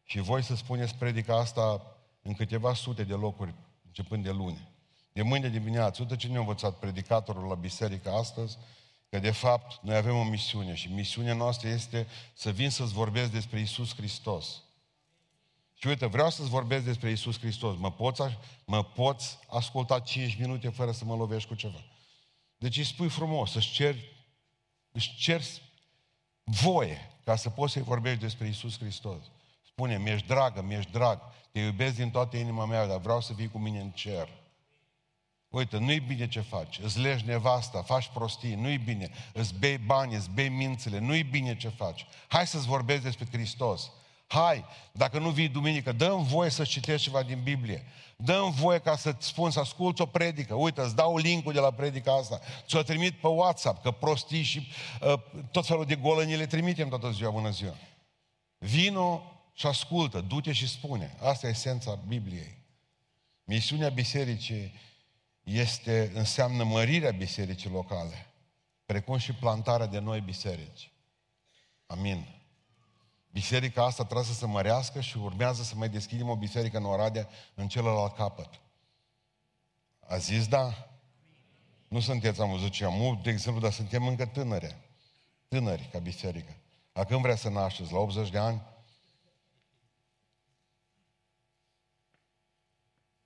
[0.05, 3.55] și voi să spuneți predica asta în câteva sute de locuri,
[3.87, 4.69] începând de luni.
[5.13, 8.59] De mâine dimineață, uite ce ne-a învățat predicatorul la biserică astăzi,
[9.09, 13.31] că de fapt noi avem o misiune și misiunea noastră este să vin să-ți vorbesc
[13.31, 14.63] despre Isus Hristos.
[15.75, 17.77] Și uite, vreau să-ți vorbesc despre Isus Hristos.
[17.77, 18.23] Mă poți,
[18.65, 21.85] mă poți asculta 5 minute fără să mă lovești cu ceva.
[22.57, 24.13] Deci îi spui frumos, să-și ceri,
[24.93, 25.63] își ceri
[26.45, 29.23] voie ca să poți să-i vorbești despre Isus Hristos.
[29.67, 31.21] Spune, mi-ești dragă, mi-ești drag,
[31.53, 34.29] te iubesc din toată inima mea, dar vreau să vii cu mine în cer.
[35.49, 40.15] Uite, nu-i bine ce faci, îți legi nevasta, faci prostii, nu-i bine, îți bei bani,
[40.15, 42.07] îți bei mințele, nu-i bine ce faci.
[42.29, 43.91] Hai să-ți vorbesc despre Hristos.
[44.27, 47.85] Hai, dacă nu vii duminică, dă-mi voie să citești ceva din Biblie.
[48.17, 50.55] Dă-mi voie ca să-ți spun să asculți o predică.
[50.55, 52.41] Uite, îți dau linkul de la predica asta.
[52.67, 54.69] Ți-o trimit pe WhatsApp, că prostii și
[55.01, 57.75] uh, tot felul de golăni le trimitem toată ziua, bună ziua.
[58.59, 61.17] Vino și ascultă, du-te și spune.
[61.21, 62.59] Asta e esența Bibliei.
[63.45, 64.73] Misiunea bisericii
[65.43, 68.27] este, înseamnă mărirea bisericii locale,
[68.87, 70.91] precum și plantarea de noi biserici.
[71.87, 72.34] Amin.
[73.35, 77.29] Biserica asta trebuie să se mărească și urmează să mai deschidem o biserică în Oradea
[77.55, 78.61] în celălalt capăt.
[80.01, 80.88] A zis da?
[81.88, 84.81] Nu sunteți, am văzut ce am de exemplu, dar suntem încă tânăre.
[85.49, 86.57] Tânări ca biserică.
[86.92, 87.92] La când vrea să nașteți?
[87.92, 88.62] La 80 de ani?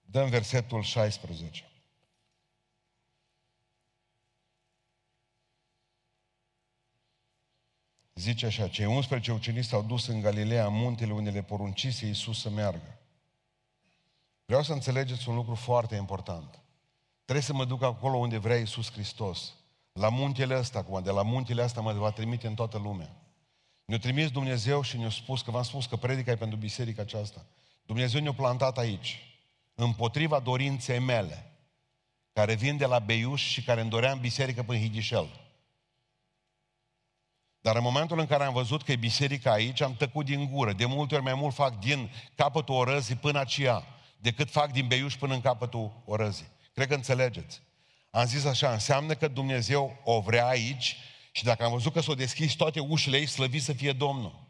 [0.01, 1.71] Dăm versetul 16.
[8.19, 12.41] Zice așa, cei 11 ucenici s-au dus în Galileea, în muntele unde le poruncise Iisus
[12.41, 12.99] să meargă.
[14.45, 16.61] Vreau să înțelegeți un lucru foarte important.
[17.25, 19.55] Trebuie să mă duc acolo unde vrea Iisus Hristos.
[19.93, 23.17] La muntele ăsta, acum, de la muntele ăsta mă va trimite în toată lumea.
[23.85, 27.47] Ne-a trimis Dumnezeu și ne-a spus că v-am spus că predica e pentru biserica aceasta.
[27.83, 29.41] Dumnezeu ne-a plantat aici,
[29.75, 31.53] împotriva dorinței mele,
[32.33, 35.48] care vin de la Beiuș și care îmi doream biserică până Higișel.
[37.69, 40.73] Dar în momentul în care am văzut că e biserica aici, am tăcut din gură.
[40.73, 43.85] De multe ori mai mult fac din capătul orăzii până aceea,
[44.17, 46.49] decât fac din Beiuș până în capătul orăzii.
[46.75, 47.61] Cred că înțelegeți.
[48.11, 50.97] Am zis așa, înseamnă că Dumnezeu o vrea aici
[51.33, 54.47] și dacă am văzut că s-au deschis toate ușile ei, slăvit să fie Domnul.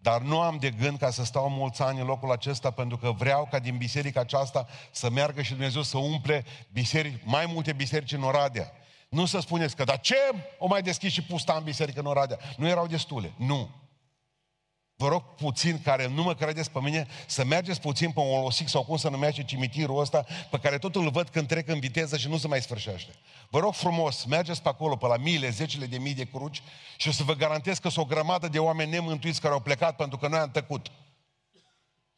[0.00, 3.12] Dar nu am de gând ca să stau mulți ani în locul acesta pentru că
[3.12, 8.12] vreau ca din biserica aceasta să meargă și Dumnezeu să umple biserici, mai multe biserici
[8.12, 8.72] în Oradea.
[9.08, 10.16] Nu să spuneți că, dar ce
[10.58, 12.38] o mai deschis și pusta în biserică în Oradea?
[12.56, 13.32] Nu erau destule.
[13.36, 13.70] Nu.
[14.98, 18.68] Vă rog puțin, care nu mă credeți pe mine, să mergeți puțin pe un olosic
[18.68, 22.16] sau cum să numește cimitirul ăsta, pe care tot îl văd când trec în viteză
[22.16, 23.12] și nu se mai sfârșește.
[23.50, 26.62] Vă rog frumos, mergeți pe acolo, pe la miile, zecile de mii de cruci
[26.96, 29.96] și o să vă garantez că sunt o grămadă de oameni nemântuiți care au plecat
[29.96, 30.90] pentru că noi am tăcut.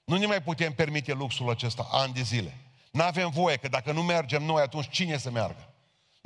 [0.05, 2.57] Nu ne mai putem permite luxul acesta ani de zile.
[2.90, 5.68] Nu avem voie, că dacă nu mergem noi, atunci cine să meargă?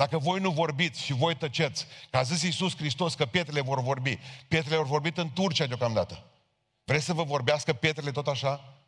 [0.02, 3.80] Dacă voi nu vorbiți și voi tăceți, că a zis Iisus Hristos că pietrele vor
[3.82, 6.24] vorbi, pietrele vor vorbit în Turcia deocamdată.
[6.84, 8.78] Vreți să vă vorbească pietrele tot așa?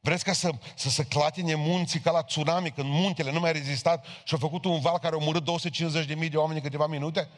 [0.00, 3.52] Vreți ca să, să se clatine munții ca la tsunami, când muntele nu mai a
[3.52, 7.28] rezistat și a făcut un val care a omorât 250.000 de oameni în câteva minute?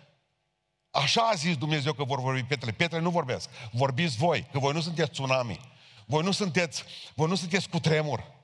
[0.90, 2.72] Așa a zis Dumnezeu că vor vorbi pietrele.
[2.72, 3.48] Pietrele nu vorbesc.
[3.70, 5.60] Vorbiți voi, că voi nu sunteți tsunami.
[6.06, 8.35] Voi nu sunteți, voi nu sunteți cu tremur.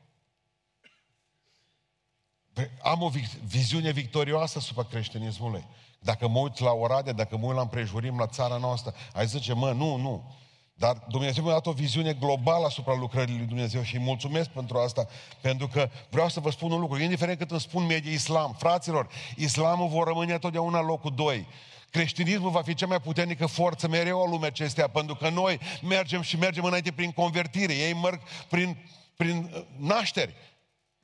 [2.83, 3.11] Am o
[3.47, 5.65] viziune victorioasă asupra creștinismului.
[5.99, 9.53] Dacă mă uit la Oradea, dacă mă uit la împrejurim, la țara noastră, ai zice,
[9.53, 10.33] mă, nu, nu.
[10.75, 14.79] Dar Dumnezeu mi-a dat o viziune globală asupra lucrării lui Dumnezeu și îi mulțumesc pentru
[14.79, 15.07] asta,
[15.41, 19.09] pentru că vreau să vă spun un lucru, indiferent cât îmi spun medii islam, fraților,
[19.37, 21.47] islamul vor rămâne totdeauna locul 2.
[21.91, 26.21] Creștinismul va fi cea mai puternică forță mereu a lumea acestea, pentru că noi mergem
[26.21, 28.77] și mergem înainte prin convertire, ei merg prin,
[29.17, 30.35] prin uh, nașteri.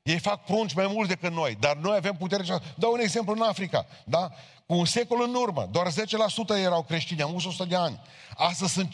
[0.09, 2.45] Ei fac prunci mai mulți decât noi, dar noi avem putere.
[2.75, 4.31] Dau un exemplu în Africa, da?
[4.67, 5.93] Cu un secol în urmă, doar 10%
[6.49, 8.01] erau creștini, am 100 de ani.
[8.37, 8.89] Astăzi sunt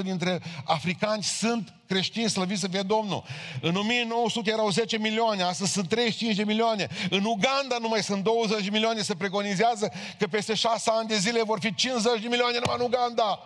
[0.00, 3.24] 50% dintre africani sunt creștini, slăviți să fie Domnul.
[3.60, 6.88] În 1900 erau 10 milioane, astăzi sunt 35 de milioane.
[7.10, 11.16] În Uganda nu mai sunt 20 de milioane, se preconizează că peste 6 ani de
[11.16, 13.42] zile vor fi 50 de milioane numai în Uganda.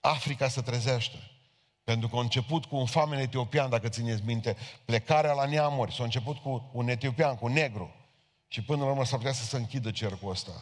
[0.00, 1.33] Africa se trezește.
[1.84, 5.94] Pentru că a început cu un famen etiopian, dacă țineți minte, plecarea la neamuri.
[5.94, 7.94] S-a început cu un etiopian, cu un negru.
[8.48, 10.52] Și până la urmă s-ar putea să se închidă cercul ăsta.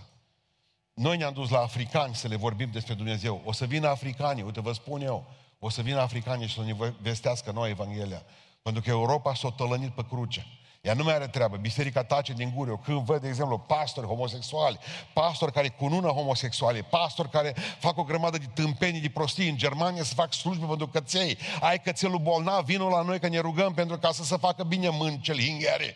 [0.94, 3.40] Noi ne-am dus la africani să le vorbim despre Dumnezeu.
[3.44, 5.24] O să vină africanii, uite vă spun eu,
[5.58, 8.22] o să vină africanii și să ne vestească noi Evanghelia.
[8.62, 10.46] Pentru că Europa s-a tălănit pe cruce.
[10.82, 11.56] Ea nu mai are treabă.
[11.56, 12.70] Biserica tace din gură.
[12.70, 14.78] Eu când văd, de exemplu, pastori homosexuali,
[15.12, 20.02] pastori care cunună homosexuali, pastori care fac o grămadă de tâmpenii, de prostii în Germania
[20.02, 21.38] să fac slujbe pentru căței.
[21.60, 24.88] Ai cățelul bolnav, vinul la noi că ne rugăm pentru ca să se facă bine
[24.88, 25.94] mâncel, hinghere.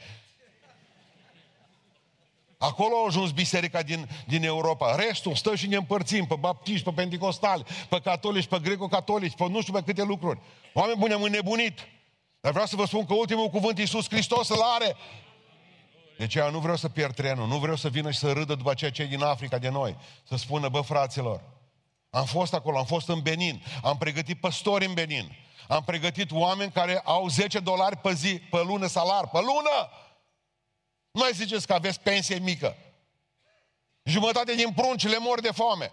[2.59, 4.95] Acolo a ajuns biserica din, din Europa.
[4.95, 9.61] Restul stă și ne împărțim pe baptiști, pe pentecostali, pe catolici, pe greco-catolici, pe nu
[9.61, 10.41] știu pe câte lucruri.
[10.73, 11.79] Oameni buni, am înnebunit.
[12.47, 14.97] Dar vreau să vă spun că ultimul cuvânt Iisus Hristos îl are.
[16.17, 18.71] De aceea nu vreau să pierd trenul, nu vreau să vină și să râdă după
[18.71, 19.97] aceea cei din Africa de noi.
[20.29, 21.43] Să spună, bă, fraților,
[22.11, 25.37] am fost acolo, am fost în Benin, am pregătit păstori în Benin,
[25.69, 29.91] am pregătit oameni care au 10 dolari pe zi, pe lună salar, pe lună!
[31.11, 32.77] Nu mai ziceți că aveți pensie mică.
[34.03, 35.93] Jumătate din prunci le mor de foame.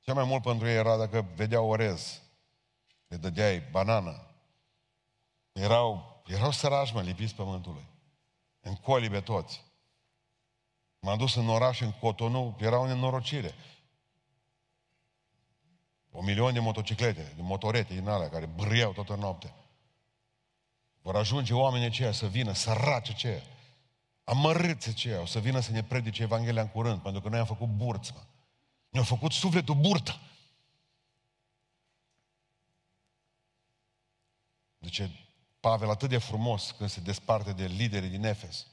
[0.00, 2.20] Cel mai mult pentru ei era dacă vedeau orez
[3.16, 4.26] le dădeai banană.
[5.52, 7.84] Erau, erau sărași, mă, lipiți pământului.
[8.60, 9.64] În colibe toți.
[10.98, 13.54] M-am dus în oraș, în Cotonou, era o nenorocire.
[16.10, 19.54] O milion de motociclete, de motorete din alea, care brâiau toată noaptea.
[21.02, 23.42] Vor ajunge oamenii aceia să vină, săraci aceia,
[24.24, 27.46] amărâți aceia, o să vină să ne predice Evanghelia în curând, pentru că noi am
[27.46, 28.26] făcut burță.
[28.88, 30.20] Ne-au făcut sufletul burtă.
[34.86, 35.10] Zice
[35.60, 38.66] Pavel atât de frumos când se desparte de liderii din Efes.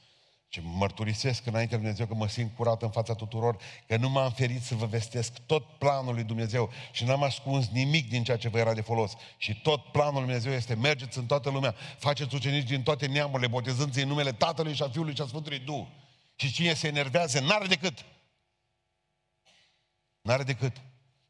[0.47, 3.57] Ce mărturisesc înaintea lui Dumnezeu că mă simt curat în fața tuturor,
[3.87, 8.09] că nu m-am ferit să vă vestesc tot planul lui Dumnezeu și n-am ascuns nimic
[8.09, 9.13] din ceea ce vă era de folos.
[9.37, 13.47] Și tot planul lui Dumnezeu este mergeți în toată lumea, faceți ucenici din toate neamurile,
[13.47, 15.85] botezându în numele Tatălui și a Fiului și a Sfântului Duh.
[16.35, 18.05] Și cine se enervează, n-are decât.
[20.21, 20.81] N-are decât.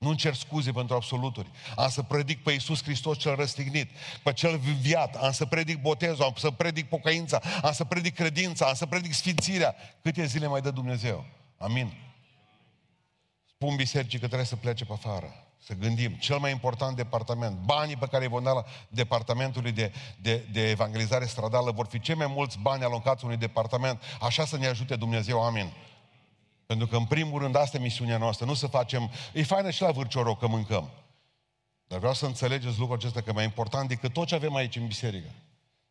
[0.03, 1.51] Nu cer scuze pentru absoluturi.
[1.75, 3.89] Am să predic pe Iisus Hristos cel răstignit,
[4.23, 8.65] pe cel viat, am să predic botezul, am să predic pocăința, am să predic credința,
[8.65, 9.75] am să predic sfințirea.
[10.01, 11.25] Câte zile mai dă Dumnezeu?
[11.57, 11.93] Amin.
[13.45, 15.35] Spun bisericii că trebuie să plece pe afară.
[15.65, 16.11] Să gândim.
[16.11, 20.69] Cel mai important departament, banii pe care îi vom da la departamentului de, de, de
[20.69, 24.01] evangelizare stradală vor fi cei mai mulți bani alocați unui departament.
[24.21, 25.43] Așa să ne ajute Dumnezeu.
[25.43, 25.73] Amin.
[26.65, 28.45] Pentru că, în primul rând, asta e misiunea noastră.
[28.45, 29.11] Nu să facem...
[29.33, 30.89] E faină și la vârcioroc că mâncăm.
[31.87, 34.87] Dar vreau să înțelegeți lucrul acesta, că mai important decât tot ce avem aici în
[34.87, 35.29] biserică,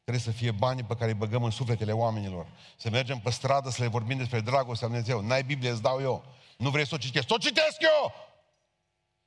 [0.02, 2.46] trebuie să fie banii pe care îi băgăm în sufletele oamenilor.
[2.76, 5.26] Să mergem pe stradă să le vorbim despre dragostea lui Dumnezeu.
[5.26, 6.24] N-ai Biblie, îți dau eu.
[6.56, 7.32] Nu vrei să o citești?
[7.32, 8.12] O citesc eu!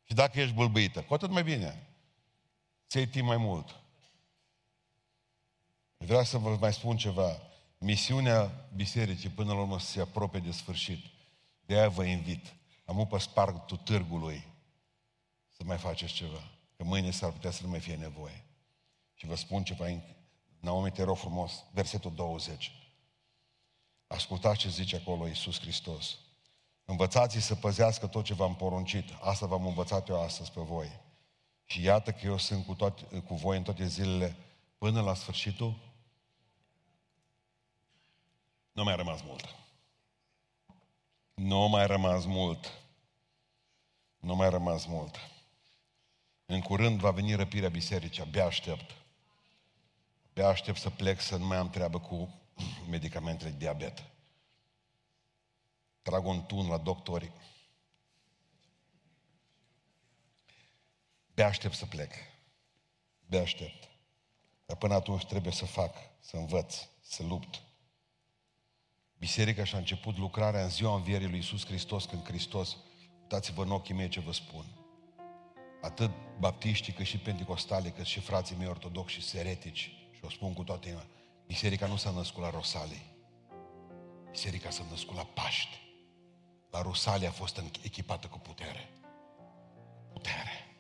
[0.04, 1.88] Și dacă ești bâlbâită, cu atât mai bine.
[2.88, 3.80] Ți-ai timp mai mult.
[5.98, 7.42] Vreau să vă mai spun ceva.
[7.78, 11.06] Misiunea bisericii până la urmă să se apropie de sfârșit.
[11.66, 12.56] De aia vă invit.
[12.86, 14.48] Am pe spartul târgului
[15.50, 16.50] să mai faceți ceva.
[16.78, 18.46] Că mâine s-ar putea să nu mai fie nevoie.
[19.14, 19.86] Și vă spun ceva,
[20.60, 22.72] Naomi, te rog frumos, versetul 20.
[24.08, 26.18] Ascultați ce zice acolo Iisus Hristos.
[26.86, 29.10] Învățați să păzească tot ce v-am poruncit.
[29.22, 31.00] Asta v-am învățat eu astăzi pe voi.
[31.66, 34.36] Și iată că eu sunt cu, toate, cu voi în toate zilele
[34.78, 35.94] până la sfârșitul.
[38.72, 39.56] Nu mai a rămas mult.
[41.36, 42.72] Nu mai rămas mult.
[44.20, 45.18] Nu mai rămas mult.
[46.46, 48.92] În curând va veni răpirea bisericii, abia aștept.
[50.30, 52.30] Abia aștept să plec să nu mai am treabă cu
[52.90, 54.04] medicamentele de diabet.
[56.02, 57.32] Trag un tun la doctori.
[61.30, 62.14] Abia aștept să plec.
[63.26, 63.90] Abia aștept.
[64.66, 67.65] Dar până atunci trebuie să fac, să învăț, să lupt.
[69.20, 72.78] Biserica și-a început lucrarea în ziua învierii lui Iisus Hristos, când Hristos,
[73.22, 74.66] uitați-vă în ochii mei ce vă spun,
[75.82, 80.54] atât baptiștii, cât și pentecostale, cât și frații mei ortodoxi și seretici, și o spun
[80.54, 81.06] cu toate inima,
[81.48, 83.04] biserica nu s-a născut la Rosalii,
[84.32, 85.84] biserica s-a născut la Paști.
[86.72, 88.90] La Rosalie a fost echipată cu putere.
[90.14, 90.76] Putere.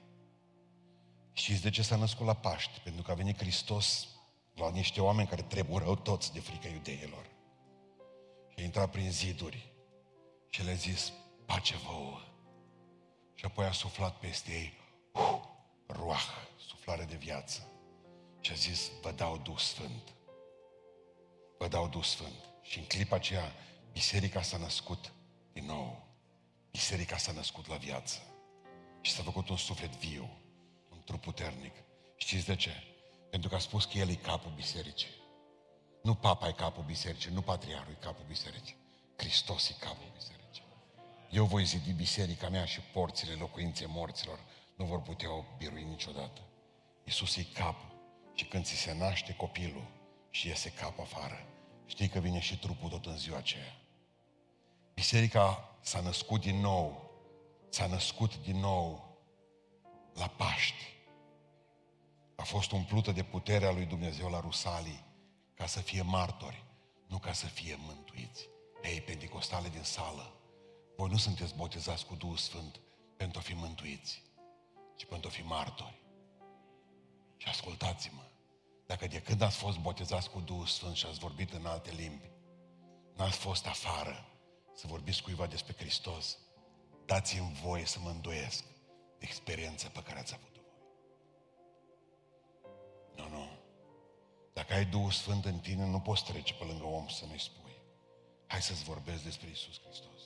[1.33, 2.79] Știți de ce s-a născut la Paști?
[2.79, 4.07] Pentru că a venit Hristos
[4.55, 7.34] la niște oameni care trebuiau toți de frica iudeilor.
[8.75, 9.73] Și a intrat prin ziduri
[10.49, 11.11] și le-a zis,
[11.45, 12.19] pace vouă.
[13.33, 14.73] Și apoi a suflat peste ei,
[15.13, 15.41] uh,
[15.87, 16.25] ruah,
[16.67, 17.67] suflare de viață.
[18.39, 20.13] Și a zis, vă dau Duh Sfânt.
[21.57, 22.49] Vă dau Duh Sfânt.
[22.61, 23.51] Și în clipa aceea,
[23.91, 25.11] biserica s-a născut
[25.53, 26.07] din nou.
[26.71, 28.21] Biserica s-a născut la viață.
[29.01, 30.29] Și s-a făcut un suflet viu,
[30.91, 31.73] un trup puternic.
[32.15, 32.71] Știți de ce?
[33.29, 35.23] Pentru că a spus că El e capul bisericii.
[36.05, 38.75] Nu papa e capul bisericii, nu patriarul e capul bisericii.
[39.15, 40.63] Hristos e capul bisericii.
[41.29, 44.39] Eu voi zidi biserica mea și porțile locuinței morților
[44.75, 46.41] nu vor putea o birui niciodată.
[47.03, 47.93] Iisus e capul.
[48.33, 49.87] Și când ți se naște copilul
[50.29, 51.45] și iese capul afară,
[51.85, 53.75] știi că vine și trupul tot în ziua aceea.
[54.93, 57.11] Biserica s-a născut din nou,
[57.69, 59.17] s-a născut din nou
[60.13, 60.93] la Paști.
[62.35, 65.04] A fost umplută de puterea lui Dumnezeu la Rusalii
[65.55, 66.65] ca să fie martori,
[67.07, 68.49] nu ca să fie mântuiți.
[68.83, 70.33] Ei, pentecostale din sală,
[70.97, 72.79] voi nu sunteți botezați cu Duhul Sfânt
[73.17, 74.21] pentru a fi mântuiți,
[74.95, 76.03] ci pentru a fi martori.
[77.37, 78.21] Și ascultați-mă,
[78.85, 82.31] dacă de când ați fost botezați cu Duhul Sfânt și ați vorbit în alte limbi,
[83.15, 84.29] n-ați fost afară
[84.73, 86.37] să vorbiți cuiva despre Hristos,
[87.05, 88.63] dați-mi voie să mă îndoiesc
[89.19, 90.73] de experiența pe care ați avut-o voi.
[93.15, 93.54] Nu, nu.
[94.55, 97.77] Dacă ai Duhul Sfânt în tine, nu poți trece pe lângă om să nu-i spui.
[98.47, 100.21] Hai să-ți vorbesc despre Isus Hristos.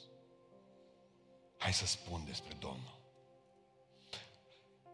[1.58, 2.98] Hai să spun despre Domnul.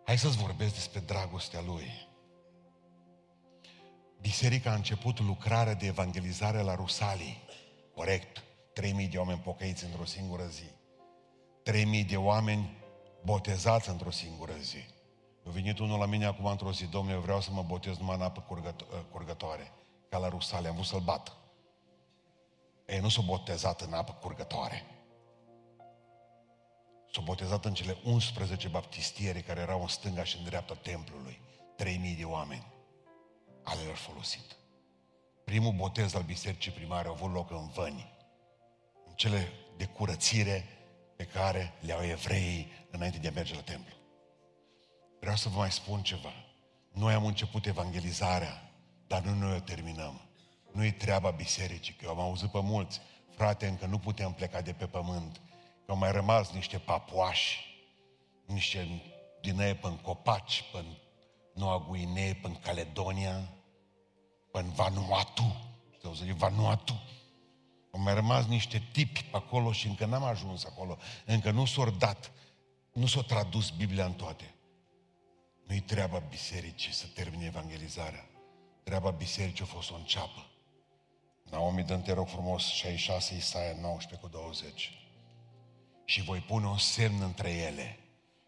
[0.06, 2.08] Hai să-ți vorbesc despre dragostea Lui.
[4.22, 7.44] Biserica a început lucrarea de evangelizare la Rusalii.
[7.96, 8.44] Corect.
[8.82, 10.70] 3.000 de oameni pocăiți într-o singură zi.
[12.04, 12.78] 3.000 de oameni
[13.24, 14.95] botezați într-o singură zi.
[15.48, 18.16] A venit unul la mine acum într-o zi, domnule, eu vreau să mă botez numai
[18.16, 19.72] în apă curgăto- ă, curgătoare,
[20.10, 21.32] ca la Rusale, am vrut să-l bat.
[22.86, 24.84] Ei, nu s-a botezat în apă curgătoare.
[27.14, 31.42] S-a botezat în cele 11 baptistiere care erau în stânga și în dreapta templului.
[31.76, 32.74] 3000 de oameni
[33.64, 34.56] ale lor folosit.
[35.44, 38.14] Primul botez al bisericii primare a avut loc în Văni,
[39.06, 40.66] în cele de curățire
[41.16, 43.94] pe care le au evreii înainte de a merge la templu.
[45.26, 46.34] Vreau să vă mai spun ceva.
[46.92, 48.72] Noi am început evangelizarea,
[49.08, 50.22] dar nu noi o terminăm.
[50.72, 53.02] Nu-i treaba bisericii, că eu am auzit pe mulți,
[53.36, 55.42] frate, încă nu putem pleca de pe pământ,
[55.86, 57.60] că au mai rămas niște papuași,
[58.46, 59.02] niște
[59.42, 60.84] din ei pe copaci, pe
[61.54, 63.54] Noua Guinee, pe Caledonia,
[64.52, 65.56] pe Vanuatu,
[66.02, 67.02] să zic, Vanuatu.
[67.92, 70.98] Au mai rămas niște tipi pe acolo și încă n-am ajuns acolo.
[71.26, 72.32] Încă nu s-au dat,
[72.94, 74.55] nu s-a tradus Biblia în toate.
[75.68, 78.26] Nu-i treaba bisericii să termine evangelizarea.
[78.84, 80.46] Treaba bisericii a fost să o înceapă.
[81.50, 84.92] Naomi, dă te rog frumos, 66 Isaia 19 cu 20.
[86.06, 88.00] Și voi pune un semn între ele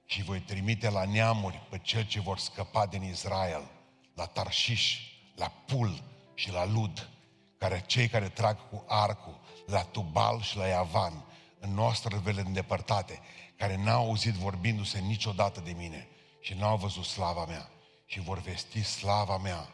[0.06, 3.72] și voi trimite la neamuri pe cel ce vor scăpa din Israel,
[4.16, 5.00] la Tarșiș,
[5.36, 6.04] la Pul
[6.34, 7.10] și la Lud,
[7.58, 11.26] care cei care trag cu arcul, la Tubal și la Iavan,
[11.60, 13.20] în noastrele îndepărtate,
[13.56, 16.08] care n-au auzit vorbindu-se niciodată de mine
[16.48, 17.70] și n-au văzut slava mea
[18.06, 19.70] și vor vesti slava mea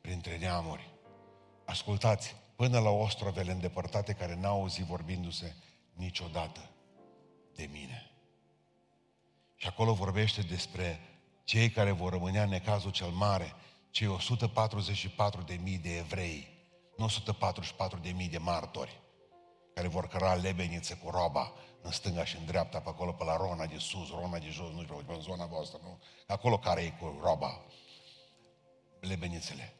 [0.00, 0.90] printre neamuri.
[1.64, 5.54] Ascultați, până la ostrovele îndepărtate care n-au auzit vorbindu-se
[5.92, 6.60] niciodată
[7.54, 8.10] de mine.
[9.56, 11.00] Și acolo vorbește despre
[11.44, 13.52] cei care vor rămâne în necazul cel mare,
[13.90, 16.48] cei 144 de mii de evrei,
[16.96, 19.00] nu 144 de mii de martori,
[19.74, 21.52] care vor căra lebeniță cu roba
[21.84, 24.70] în stânga și în dreapta, pe acolo, pe la Rona de sus, Rona de jos,
[24.72, 25.98] nu știu, pe în zona voastră, nu?
[26.26, 27.60] Acolo care e cu roba,
[29.00, 29.72] lebenițele.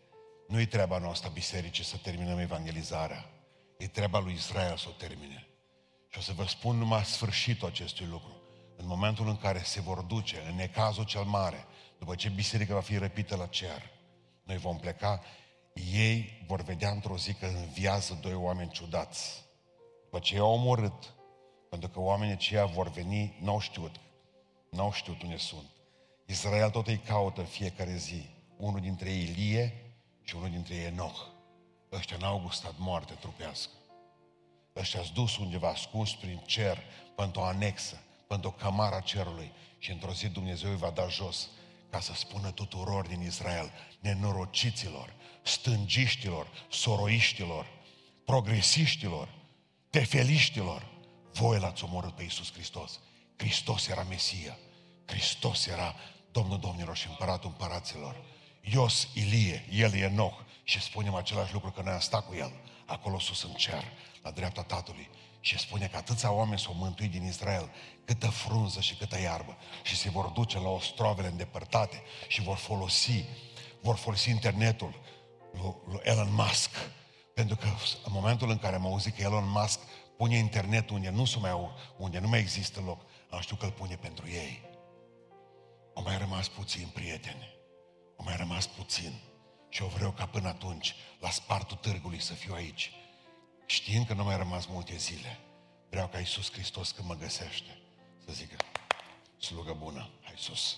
[0.48, 3.30] Nu-i treaba noastră, bisericii, să terminăm evangelizarea.
[3.78, 5.46] E treaba lui Israel să o termine.
[6.08, 8.42] Și o să vă spun numai sfârșitul acestui lucru.
[8.76, 11.64] În momentul în care se vor duce, în necazul cel mare,
[11.98, 13.90] după ce biserica va fi răpită la cer,
[14.42, 15.22] noi vom pleca,
[15.92, 19.44] ei vor vedea într-o zi că înviază doi oameni ciudați.
[20.02, 21.13] După ce i-au omorât,
[21.74, 24.00] pentru că oamenii aceia vor veni, n-au știut,
[24.70, 25.70] n-au știut unde sunt.
[26.26, 28.26] Israel tot îi caută în fiecare zi.
[28.56, 31.18] Unul dintre ei Ilie și unul dintre ei Enoch.
[31.92, 33.70] Ăștia n-au gustat moarte trupească.
[34.76, 36.78] Ăștia s dus undeva ascuns prin cer,
[37.16, 39.52] pentru o anexă, pentru o camara cerului.
[39.78, 41.48] Și într-o zi Dumnezeu îi va da jos
[41.90, 43.70] ca să spună tuturor din Israel,
[44.00, 47.66] nenorociților, stângiștilor, soroiștilor,
[48.24, 49.28] progresiștilor,
[49.90, 50.92] tefeliștilor,
[51.34, 53.00] voi l-ați omorât pe Iisus Hristos.
[53.36, 54.58] Hristos era Mesia.
[55.06, 55.94] Hristos era
[56.32, 58.16] Domnul Domnilor și Împăratul Împăraților.
[58.60, 62.52] Ios, Ilie, el e Enoch și spunem același lucru că noi am stat cu el
[62.86, 63.84] acolo sus în cer,
[64.22, 65.10] la dreapta Tatălui.
[65.40, 67.70] Și spune că atâția oameni s-au mântuit din Israel,
[68.04, 69.56] câtă frunză și câtă iarbă.
[69.82, 73.24] Și se vor duce la ostrovele îndepărtate și vor folosi,
[73.80, 75.00] vor folosi internetul
[75.52, 76.70] lui, lui Elon Musk.
[77.34, 77.66] Pentru că
[78.04, 79.78] în momentul în care am auzit că Elon Musk
[80.16, 83.96] pune internetul unde nu, mai, unde nu mai există loc, am știut că îl pune
[83.96, 84.62] pentru ei.
[85.94, 87.54] Au mai rămas puțin prieteni.
[88.16, 89.20] Au mai rămas puțin.
[89.68, 92.92] Și eu vreau ca până atunci, la spartul târgului, să fiu aici.
[93.66, 95.38] Știind că nu mai rămas multe zile,
[95.90, 97.78] vreau ca Iisus Hristos când mă găsește,
[98.26, 98.56] să zică,
[99.38, 100.76] slugă bună, hai sus.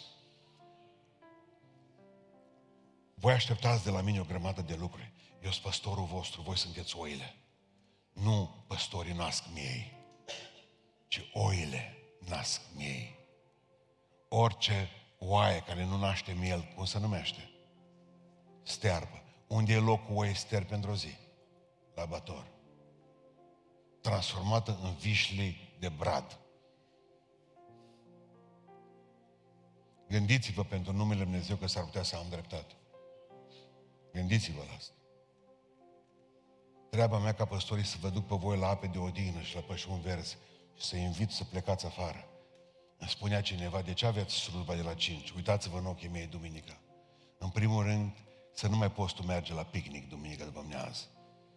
[3.15, 5.13] Voi așteptați de la mine o grămadă de lucruri.
[5.43, 7.35] Eu sunt păstorul vostru, voi sunteți oile.
[8.23, 9.93] Nu păstorii nasc miei,
[11.09, 13.15] ci oile nasc miei.
[14.29, 17.51] Orice oaie care nu naște miel, cum se numește?
[18.63, 19.23] Stearbă.
[19.47, 21.17] Unde e locul oaie ster pentru o zi?
[21.95, 22.47] La bător.
[24.01, 26.39] Transformată în vișli de brad.
[30.09, 32.75] Gândiți-vă pentru numele Dumnezeu că s-ar putea să am dreptate.
[34.13, 34.96] Gândiți-vă la asta.
[36.91, 39.61] Treaba mea ca păstorii să vă duc pe voi la ape de odină și la
[39.61, 40.37] pășuni verzi
[40.77, 42.29] și să invit să plecați afară.
[42.99, 45.31] Îmi spunea cineva, de ce aveți slujba de la 5?
[45.31, 46.81] Uitați-vă în ochii mei duminica.
[47.39, 48.17] În primul rând,
[48.55, 51.05] să nu mai poți tu merge la picnic duminica după amiază.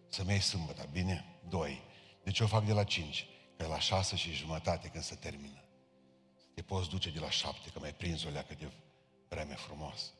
[0.08, 1.40] Să mi sâmbătă, bine?
[1.50, 1.82] Doi.
[2.24, 3.28] De ce o fac de la 5?
[3.58, 5.64] Că la 6 și jumătate când se termină.
[6.54, 8.72] Te poți duce de la 7, că mai prins o leacă de
[9.30, 10.12] vreme frumoasă.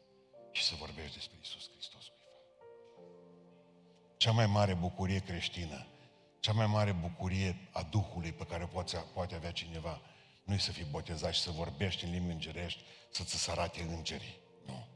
[0.52, 2.04] Și să vorbești despre Isus Hristos
[4.20, 5.88] cea mai mare bucurie creștină,
[6.40, 10.02] cea mai mare bucurie a Duhului pe care poate, poate avea cineva,
[10.44, 14.38] nu e să fii botezat și să vorbești în limbi îngerești, să ți arate îngerii.
[14.66, 14.88] Nu.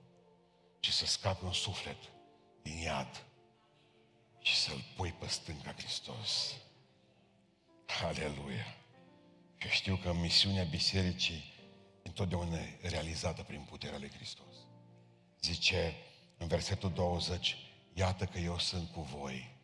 [0.79, 1.97] Ci să scapi un suflet
[2.61, 3.25] din iad
[4.41, 6.53] și să-l pui pe stânga Hristos.
[8.03, 8.77] Aleluia!
[9.57, 11.53] Și știu că misiunea bisericii
[12.03, 14.55] întotdeauna e realizată prin puterea lui Hristos.
[15.41, 15.95] Zice
[16.37, 17.57] în versetul 20,
[17.93, 19.57] iată că eu sunt cu voi.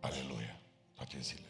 [0.00, 0.60] Aleluia,
[0.94, 1.46] toate zilele.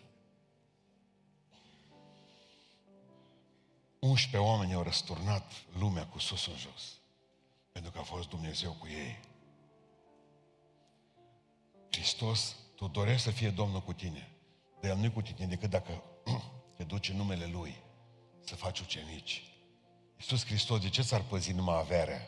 [3.99, 6.99] 11 oameni au răsturnat lumea cu sus în jos.
[7.73, 9.21] Pentru că a fost Dumnezeu cu ei.
[11.91, 14.31] Hristos, tu dorești să fie Domnul cu tine.
[14.81, 16.03] Dar El nu cu tine decât dacă
[16.77, 17.83] te duci în numele Lui
[18.41, 19.43] să faci ucenici.
[20.17, 22.21] Iisus Hristos, de ce ți-ar păzi numai averea?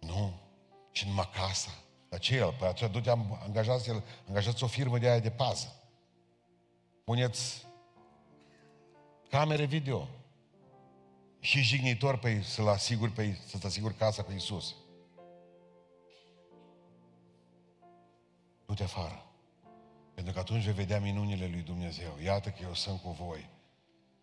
[0.00, 0.49] Nu.
[0.90, 1.70] Și numai casa.
[2.08, 2.52] Dar ce el?
[2.58, 3.10] Păi atunci du-te,
[3.42, 5.74] angajați, el, angajați o firmă de aia de pază.
[7.04, 7.66] Puneți
[9.28, 10.08] camere video.
[11.40, 14.74] Și jignitor pe să-l asiguri pe, să-ți asiguri casa cu Iisus.
[18.66, 19.24] Du-te afară.
[20.14, 22.18] Pentru că atunci vei vedea minunile lui Dumnezeu.
[22.22, 23.48] Iată că eu sunt cu voi.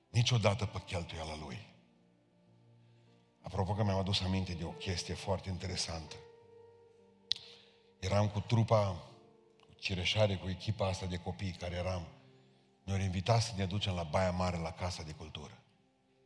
[0.09, 1.75] Niciodată pe cheltuiala lui.
[3.41, 6.15] Apropo că mi-am adus aminte de o chestie foarte interesantă.
[7.99, 9.09] Eram cu trupa,
[9.59, 12.07] cu cireșare, cu echipa asta de copii care eram.
[12.83, 15.63] Ne-au invitat să ne ducem la Baia Mare, la Casa de Cultură.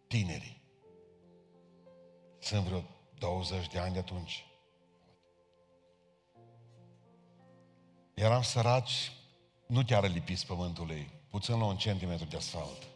[0.07, 0.61] Tinerii.
[2.39, 2.83] Sunt vreo
[3.17, 4.45] 20 de ani de atunci.
[8.13, 9.11] Eram săraci,
[9.65, 12.87] nu chiar lipiți pământului, puțin la un centimetru de asfalt.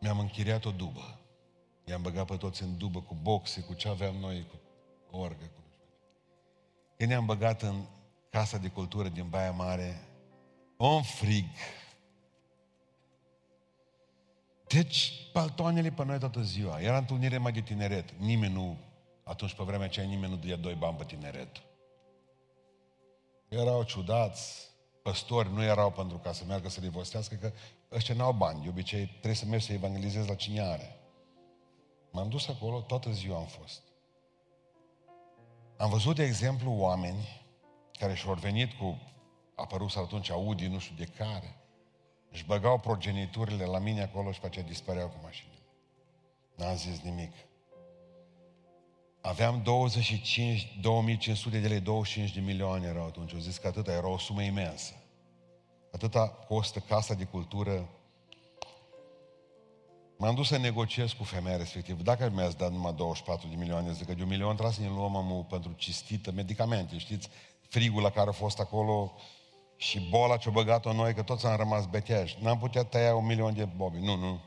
[0.00, 1.18] Mi-am închiriat o dubă.
[1.84, 4.58] I-am băgat pe toți în dubă cu boxe, cu ce aveam noi, cu
[5.16, 5.44] orgă.
[5.54, 5.60] Cu...
[6.96, 7.84] Când ne-am băgat în
[8.30, 10.00] Casa de Cultură din Baia Mare,
[10.76, 11.44] un frig.
[14.66, 16.80] Deci, paltoanele pe noi toată ziua.
[16.80, 18.10] Era întâlnire mai de tineret.
[18.10, 18.76] Nimeni nu,
[19.24, 21.62] atunci pe vremea aceea, nimeni nu dăia doi bani pe tineret.
[23.48, 24.68] Erau ciudați,
[25.02, 27.52] păstori nu erau pentru ca să meargă să le vostească, că
[27.92, 28.62] ăștia n-au bani.
[28.62, 30.98] De obicei, trebuie să mergi să evangelizezi la cine are.
[32.14, 33.82] M-am dus acolo, toată ziua am fost.
[35.76, 37.28] Am văzut, de exemplu, oameni
[37.92, 38.98] care și-au venit cu,
[39.54, 41.56] apărut atunci Audi, nu știu de care,
[42.30, 45.58] își băgau progeniturile la mine acolo și pe aceea dispăreau cu mașinile.
[46.54, 47.32] N-am zis nimic.
[49.20, 53.34] Aveam 25, 2500 de lei, 25 de milioane erau atunci.
[53.34, 54.94] Au zis că atâta era o sumă imensă.
[55.92, 57.88] Atâta costă casa de cultură.
[60.24, 62.02] M-am dus să negociez cu femeia respectivă.
[62.02, 64.88] Dacă mi-ați dat numai 24 de milioane, zic că de un milion trebuie să ne
[64.88, 67.28] luăm amul pentru cistită, medicamente, știți?
[67.68, 69.12] Frigul la care a fost acolo
[69.76, 72.36] și boala ce-a băgat-o noi, că toți am rămas beteași.
[72.40, 73.98] N-am putea tăia un milion de bobi.
[73.98, 74.40] Nu, nu.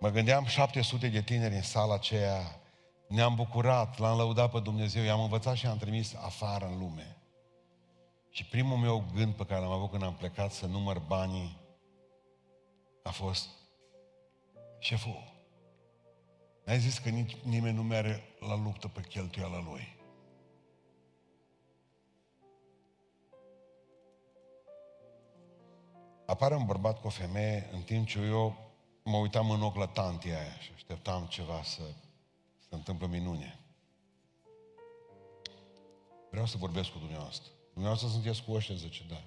[0.00, 2.60] Mă gândeam 700 de tineri în sala aceea,
[3.08, 7.16] ne-am bucurat, l-am lăudat pe Dumnezeu, i-am învățat și am trimis afară în lume.
[8.30, 11.60] Și primul meu gând pe care l-am avut când am plecat să număr banii
[13.02, 13.48] a fost
[14.82, 15.32] șeful.
[16.64, 19.96] N-ai zis că nici, nimeni nu merge la luptă pe cheltuiala lui.
[26.26, 28.56] Apare un bărbat cu o femeie în timp ce eu
[29.02, 31.82] mă uitam în ochi la tantia aia și așteptam ceva să
[32.58, 33.58] se întâmplă minune.
[36.30, 37.50] Vreau să vorbesc cu dumneavoastră.
[37.72, 39.22] Dumneavoastră sunteți cu ăștia, zice, da.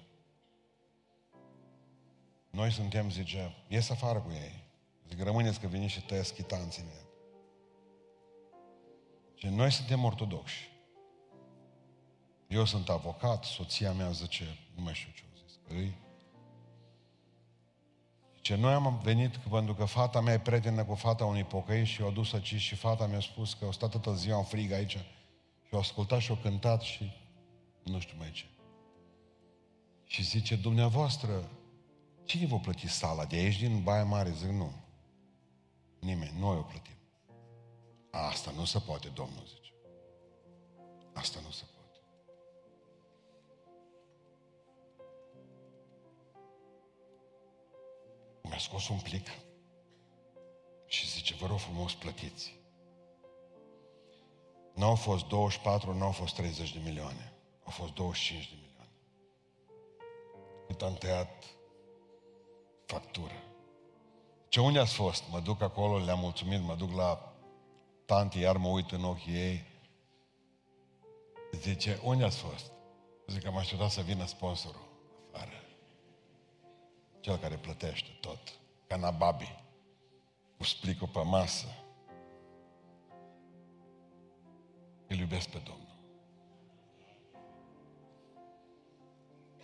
[2.50, 4.65] Noi suntem, zice, ies afară cu ei.
[5.08, 7.04] Zic, rămâneți că vine și tăiesc chitanții mei.
[9.34, 10.74] Și noi suntem ortodoxi.
[12.48, 16.04] Eu sunt avocat, soția mea zice, nu mai știu ce au zis, îi.
[18.40, 22.02] Ce noi am venit pentru că fata mea e prietenă cu fata unui pocăi și
[22.02, 24.98] o dus aici și fata mi-a spus că o stat toată ziua în frig aici
[25.66, 27.12] și o ascultat și o cântat și
[27.82, 28.44] nu știu mai ce.
[30.04, 31.50] Și zice, dumneavoastră,
[32.24, 33.24] cine vă plăti sala?
[33.24, 34.30] De aici din Baia Mare?
[34.30, 34.72] Zic, nu.
[35.98, 36.96] Nimeni, noi o plătim.
[38.10, 39.72] Asta nu se poate, Domnul zice.
[41.12, 42.00] Asta nu se poate.
[48.42, 49.28] Mi-a scos un plic
[50.86, 52.60] și zice, vă rog frumos, plătiți.
[54.74, 57.32] Nu au fost 24, nu au fost 30 de milioane.
[57.64, 58.92] Au fost 25 de milioane.
[60.66, 61.44] Cât am tăiat
[62.86, 63.55] factură.
[64.56, 65.24] Ce unde ați fost?
[65.30, 67.32] Mă duc acolo, le-am mulțumit, mă duc la
[68.06, 69.64] tanti, iar mă uit în ochii ei.
[71.52, 72.72] Zice, unde ați fost?
[73.26, 74.88] Zic că am așteptat să vină sponsorul
[75.32, 75.50] afară.
[77.20, 78.38] Cel care plătește tot.
[78.86, 79.56] Canababi.
[80.56, 81.66] Cu splicul pe masă.
[85.06, 85.96] Îl iubesc pe Domnul.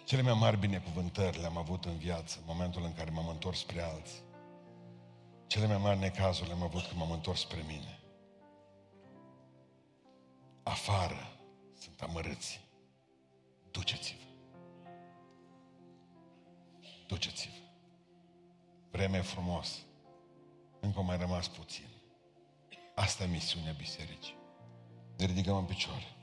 [0.05, 3.83] Cele mai mari binecuvântări le-am avut în viață, în momentul în care m-am întors spre
[3.83, 4.31] alții.
[5.53, 8.01] Cele mai mari necazuri le-am avut când m-am întors spre mine.
[10.63, 11.41] Afară
[11.81, 12.61] sunt amărâți.
[13.71, 14.25] Duceți-vă.
[17.07, 17.67] Duceți-vă.
[18.91, 19.79] Vremea e frumos.
[20.81, 21.89] Încă mai rămas puțin.
[22.95, 24.37] Asta e misiunea bisericii.
[25.17, 26.17] Ne ridicăm în picioare.